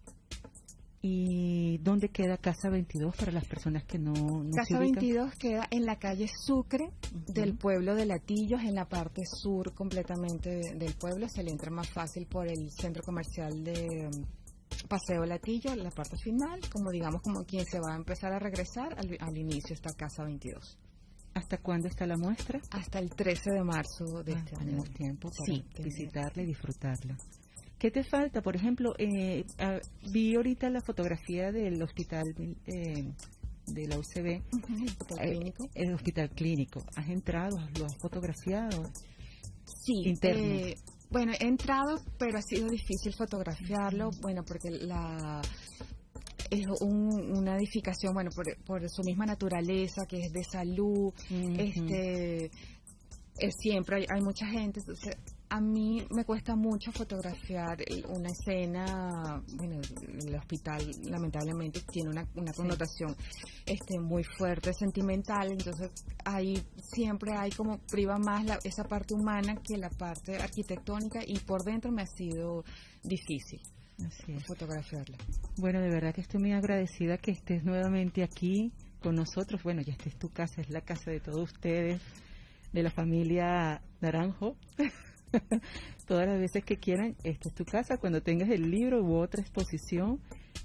¿Y 1.08 1.78
dónde 1.84 2.10
queda 2.10 2.36
Casa 2.36 2.68
22 2.68 3.16
para 3.16 3.32
las 3.32 3.46
personas 3.46 3.84
que 3.84 4.00
no, 4.00 4.12
no 4.12 4.50
Casa 4.56 4.80
22 4.80 5.36
queda 5.36 5.68
en 5.70 5.86
la 5.86 5.98
calle 5.98 6.28
Sucre 6.28 6.90
del 7.28 7.56
pueblo 7.56 7.94
de 7.94 8.08
Latillos, 8.08 8.64
en 8.64 8.74
la 8.74 8.86
parte 8.86 9.22
sur 9.24 9.72
completamente 9.76 10.50
del 10.76 10.96
pueblo. 10.96 11.30
Se 11.30 11.44
le 11.44 11.52
entra 11.52 11.70
más 11.70 11.92
fácil 11.92 12.26
por 12.26 12.48
el 12.48 12.72
centro 12.72 13.04
comercial 13.04 13.64
de 13.64 14.08
um, 14.08 14.26
Paseo 14.88 15.24
Latillo, 15.26 15.76
la 15.76 15.92
parte 15.92 16.18
final, 16.18 16.60
como 16.72 16.90
digamos 16.90 17.22
como 17.22 17.46
quien 17.46 17.66
se 17.66 17.80
va 17.80 17.94
a 17.94 17.98
empezar 17.98 18.34
a 18.34 18.40
regresar, 18.40 18.98
al, 18.98 19.38
inicio 19.38 19.76
está 19.76 19.94
Casa 19.94 20.24
22. 20.24 20.80
¿Hasta 21.36 21.60
cuándo 21.60 21.88
está 21.88 22.08
la 22.08 22.18
muestra? 22.18 22.60
Hasta 22.72 22.98
el 22.98 23.12
13 23.12 23.52
de 23.52 23.64
marzo 23.64 24.24
de 24.24 24.34
ah, 24.34 24.40
este 24.40 24.56
año. 24.56 24.82
tiempo 24.86 25.30
para 25.30 25.54
sí, 25.54 25.64
visitarla 25.84 26.42
y 26.42 26.48
disfrutarla. 26.48 27.16
¿Qué 27.86 27.92
te 27.92 28.04
falta? 28.04 28.42
Por 28.42 28.56
ejemplo, 28.56 28.96
eh, 28.98 29.46
vi 30.12 30.34
ahorita 30.34 30.72
la 30.72 30.82
fotografía 30.82 31.52
del 31.52 31.80
hospital 31.84 32.24
eh, 32.66 33.14
de 33.68 33.88
la 33.88 34.00
UCB. 34.00 34.26
¿El 34.26 34.88
hospital 34.88 35.20
eh, 35.20 35.30
clínico? 35.30 35.70
El 35.76 35.94
hospital 35.94 36.30
clínico. 36.32 36.84
¿Has 36.96 37.08
entrado? 37.10 37.56
¿Lo 37.78 37.86
has 37.86 37.96
fotografiado? 38.00 38.92
Sí. 39.66 40.02
Interno. 40.04 40.74
bueno, 41.12 41.34
he 41.40 41.46
entrado, 41.46 42.02
pero 42.18 42.40
ha 42.40 42.42
sido 42.42 42.70
difícil 42.70 43.14
fotografiarlo. 43.14 44.10
Bueno, 44.20 44.42
porque 44.44 44.72
la 44.72 45.44
es 46.50 46.66
una 46.82 47.56
edificación, 47.58 48.16
bueno, 48.16 48.32
por, 48.66 48.90
su 48.90 49.04
misma 49.04 49.28
naturaleza, 49.28 50.08
que 50.08 50.22
es 50.22 50.32
de 50.32 50.44
salud, 50.44 51.14
este, 51.30 52.50
siempre 53.52 53.98
hay, 53.98 54.06
hay, 54.10 54.22
mucha 54.22 54.48
gente, 54.48 54.80
entonces 54.80 55.18
a 55.50 55.62
mí 55.62 56.06
me 56.12 56.26
cuesta 56.26 56.56
mucho 56.56 56.92
fotografiar 56.92 57.78
una 58.10 58.30
escena, 58.30 59.42
bueno, 59.56 59.80
el 60.26 60.36
hospital 60.36 60.84
lamentablemente 61.04 61.82
tiene 61.92 62.10
una, 62.10 62.26
connotación 62.54 63.16
este, 63.66 64.00
muy 64.00 64.24
fuerte, 64.24 64.74
sentimental, 64.74 65.52
entonces 65.52 65.92
ahí 66.24 66.62
siempre 66.78 67.34
hay 67.34 67.52
como 67.52 67.78
priva 67.80 68.18
más 68.18 68.46
esa 68.64 68.84
parte 68.84 69.14
humana 69.14 69.56
que 69.64 69.78
la 69.78 69.90
parte 69.90 70.38
arquitectónica 70.38 71.20
y 71.26 71.38
por 71.40 71.64
dentro 71.64 71.92
me 71.92 72.04
ha 72.04 72.08
sido 72.08 72.64
difícil. 73.04 73.62
fotografiarla. 74.48 75.18
Bueno, 75.58 75.80
de 75.80 75.90
verdad 75.90 76.14
que 76.14 76.22
estoy 76.22 76.42
muy 76.42 76.52
agradecida 76.54 77.18
que 77.18 77.32
estés 77.32 77.64
nuevamente 77.64 78.24
aquí 78.24 78.74
con 79.02 79.16
nosotros. 79.16 79.64
Bueno, 79.64 79.82
ya 79.82 79.94
esta 79.94 80.10
es 80.10 80.18
tu 80.18 80.30
casa, 80.30 80.62
es 80.62 80.70
la 80.70 80.82
casa 80.82 81.12
de 81.12 81.20
todos 81.20 81.54
ustedes, 81.54 82.02
de 82.74 82.84
la 82.84 82.92
familia 82.92 83.82
Naranjo. 84.02 84.56
todas 86.08 86.28
las 86.28 86.40
veces 86.40 86.64
que 86.64 86.78
quieran, 86.78 87.16
esta 87.24 87.50
es 87.50 87.56
tu 87.56 87.66
casa. 87.66 87.98
Cuando 87.98 88.22
tengas 88.22 88.50
el 88.50 88.70
libro 88.70 89.04
u 89.04 89.16
otra 89.16 89.42
exposición, 89.42 90.20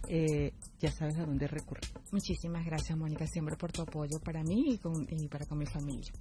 eh, 0.09 0.53
ya 0.81 0.91
sabes 0.91 1.17
a 1.19 1.27
dónde 1.27 1.47
recurrir. 1.47 1.91
Muchísimas 2.13 2.65
gracias, 2.65 2.97
Mónica, 2.97 3.27
siempre 3.27 3.57
por 3.57 3.73
tu 3.73 3.83
apoyo 3.83 4.19
para 4.21 4.43
mí 4.43 4.79
y, 5.11 5.29
para 5.29 5.47
con 5.47 5.59
mi 5.59 5.67
familia. 5.67 6.13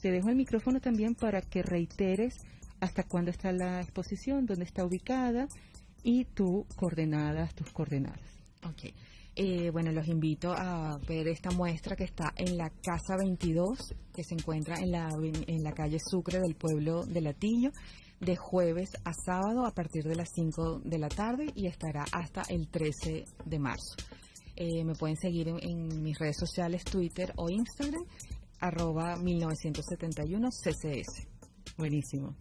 Te 0.00 0.10
dejo 0.10 0.28
el 0.28 0.36
micrófono 0.36 0.80
también 0.80 1.14
para 1.14 1.40
que 1.40 1.62
reiteres 1.62 2.38
hasta 2.80 3.04
cuándo 3.04 3.30
está 3.30 3.52
la 3.52 3.80
exposición, 3.80 4.46
dónde 4.46 4.64
está 4.64 4.84
ubicada 4.84 5.48
y 6.02 6.24
tu 6.24 6.66
coordenadas, 6.76 7.54
tus 7.54 7.70
coordenadas. 7.72 8.20
Ok. 8.64 8.92
Eh, 9.38 9.70
bueno, 9.70 9.92
los 9.92 10.08
invito 10.08 10.50
a 10.50 10.98
ver 11.06 11.28
esta 11.28 11.50
muestra 11.50 11.94
que 11.94 12.04
está 12.04 12.32
en 12.36 12.56
la 12.56 12.70
Casa 12.70 13.16
22, 13.18 13.94
que 14.14 14.24
se 14.24 14.34
encuentra 14.34 14.78
en 14.78 14.92
la, 14.92 15.10
en 15.46 15.62
la 15.62 15.72
calle 15.72 15.98
Sucre 16.00 16.40
del 16.40 16.54
pueblo 16.54 17.04
de 17.04 17.20
Latillo, 17.20 17.70
de 18.18 18.34
jueves 18.34 18.88
a 19.04 19.12
sábado 19.12 19.66
a 19.66 19.72
partir 19.72 20.04
de 20.04 20.16
las 20.16 20.30
5 20.34 20.80
de 20.84 20.98
la 20.98 21.10
tarde 21.10 21.52
y 21.54 21.66
estará 21.66 22.06
hasta 22.12 22.44
el 22.48 22.68
13 22.68 23.26
de 23.44 23.58
marzo. 23.58 23.96
Eh, 24.56 24.82
me 24.84 24.94
pueden 24.94 25.18
seguir 25.18 25.48
en, 25.48 26.02
mis 26.02 26.18
redes 26.18 26.38
sociales, 26.38 26.82
Twitter 26.84 27.34
o 27.36 27.50
Instagram, 27.50 28.06
arroba 28.60 29.16
1971 29.16 30.48
CCS. 30.48 31.28
Buenísimo. 31.76 32.34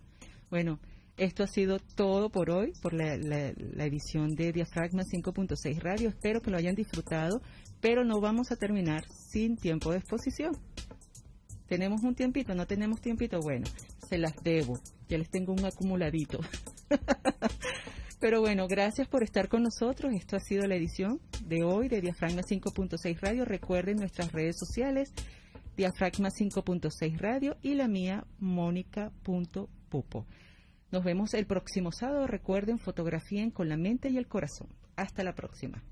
Bueno, 0.49 0.79
esto 1.17 1.43
ha 1.43 1.47
sido 1.47 1.79
todo 1.79 2.29
por 2.29 2.49
hoy, 2.49 2.73
por 2.81 2.93
la, 2.93 3.13
edición 3.15 4.35
de 4.35 4.51
Diafragma 4.51 5.03
5.6 5.03 5.79
Radio. 5.79 6.09
Espero 6.09 6.41
que 6.41 6.51
lo 6.51 6.57
hayan 6.57 6.75
disfrutado, 6.75 7.41
pero 7.79 8.03
no 8.03 8.19
vamos 8.19 8.51
a 8.51 8.57
terminar 8.57 9.05
sin 9.09 9.55
tiempo 9.55 9.91
de 9.91 9.99
exposición. 9.99 10.57
¿Tenemos 11.67 12.03
un 12.03 12.15
tiempito? 12.15 12.53
¿No 12.53 12.67
tenemos 12.67 13.01
tiempito? 13.01 13.39
Bueno, 13.39 13.65
se 14.09 14.17
las 14.17 14.35
debo. 14.43 14.79
Ya 15.07 15.17
les 15.17 15.29
tengo 15.29 15.53
un 15.53 15.65
acumuladito. 15.65 16.39
pero 18.19 18.41
bueno, 18.41 18.67
gracias 18.67 19.07
por 19.07 19.23
estar 19.23 19.47
con 19.47 19.63
nosotros. 19.63 20.13
Esto 20.13 20.35
ha 20.35 20.41
sido 20.41 20.67
la 20.67 20.75
edición 20.75 21.21
de 21.45 21.63
hoy 21.63 21.87
de 21.87 22.01
Diafragma 22.01 22.41
5.6 22.41 23.19
Radio. 23.21 23.45
Recuerden 23.45 23.97
nuestras 23.97 24.31
redes 24.33 24.57
sociales, 24.59 25.13
Diafragma 25.77 26.29
5.6 26.29 27.17
Radio 27.17 27.55
y 27.61 27.73
la 27.75 27.87
mía, 27.87 28.25
mónica.pupo. 28.39 30.27
Nos 30.95 31.03
vemos 31.03 31.33
el 31.33 31.45
próximo 31.45 31.91
sábado. 31.91 32.25
Recuerden, 32.25 32.79
fotografíen 32.79 33.51
con 33.51 33.67
la 33.67 33.75
mente 33.75 34.09
y 34.09 34.17
el 34.17 34.29
corazón. 34.29 34.69
Hasta 34.95 35.25
la 35.25 35.35
próxima. 35.35 35.83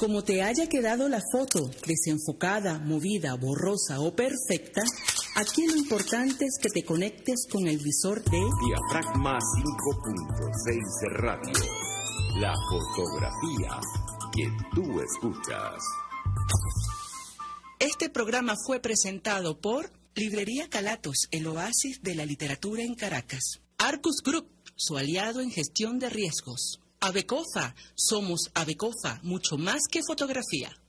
Como 0.00 0.24
te 0.24 0.42
haya 0.42 0.68
quedado 0.68 1.08
la 1.08 1.20
foto, 1.32 1.70
desenfocada, 1.86 2.80
movida, 2.80 3.36
borrosa 3.36 4.00
o 4.00 4.12
perfecta, 4.16 4.82
aquí 5.36 5.64
lo 5.64 5.76
importante 5.76 6.44
es 6.44 6.58
que 6.60 6.70
te 6.70 6.84
conectes 6.84 7.46
con 7.52 7.68
el 7.68 7.78
visor 7.78 8.20
de 8.24 8.40
Diafragma 8.66 9.38
5.6 9.38 11.12
Radio. 11.12 11.52
La 12.40 12.52
fotografía 12.68 13.78
que 14.34 14.50
tú 14.74 15.00
escuchas. 15.00 15.84
Este 17.78 18.10
programa 18.10 18.54
fue 18.66 18.80
presentado 18.80 19.60
por 19.60 19.92
Librería 20.16 20.68
Calatos, 20.68 21.28
el 21.30 21.46
oasis 21.46 22.02
de 22.02 22.16
la 22.16 22.26
literatura 22.26 22.82
en 22.82 22.96
Caracas. 22.96 23.60
Arcus 23.82 24.16
Group, 24.22 24.46
su 24.76 24.98
aliado 24.98 25.40
en 25.40 25.50
gestión 25.50 25.98
de 25.98 26.10
riesgos. 26.10 26.80
Abecofa, 27.00 27.74
somos 27.94 28.50
Abecofa, 28.52 29.20
mucho 29.22 29.56
más 29.56 29.80
que 29.90 30.02
fotografía. 30.06 30.70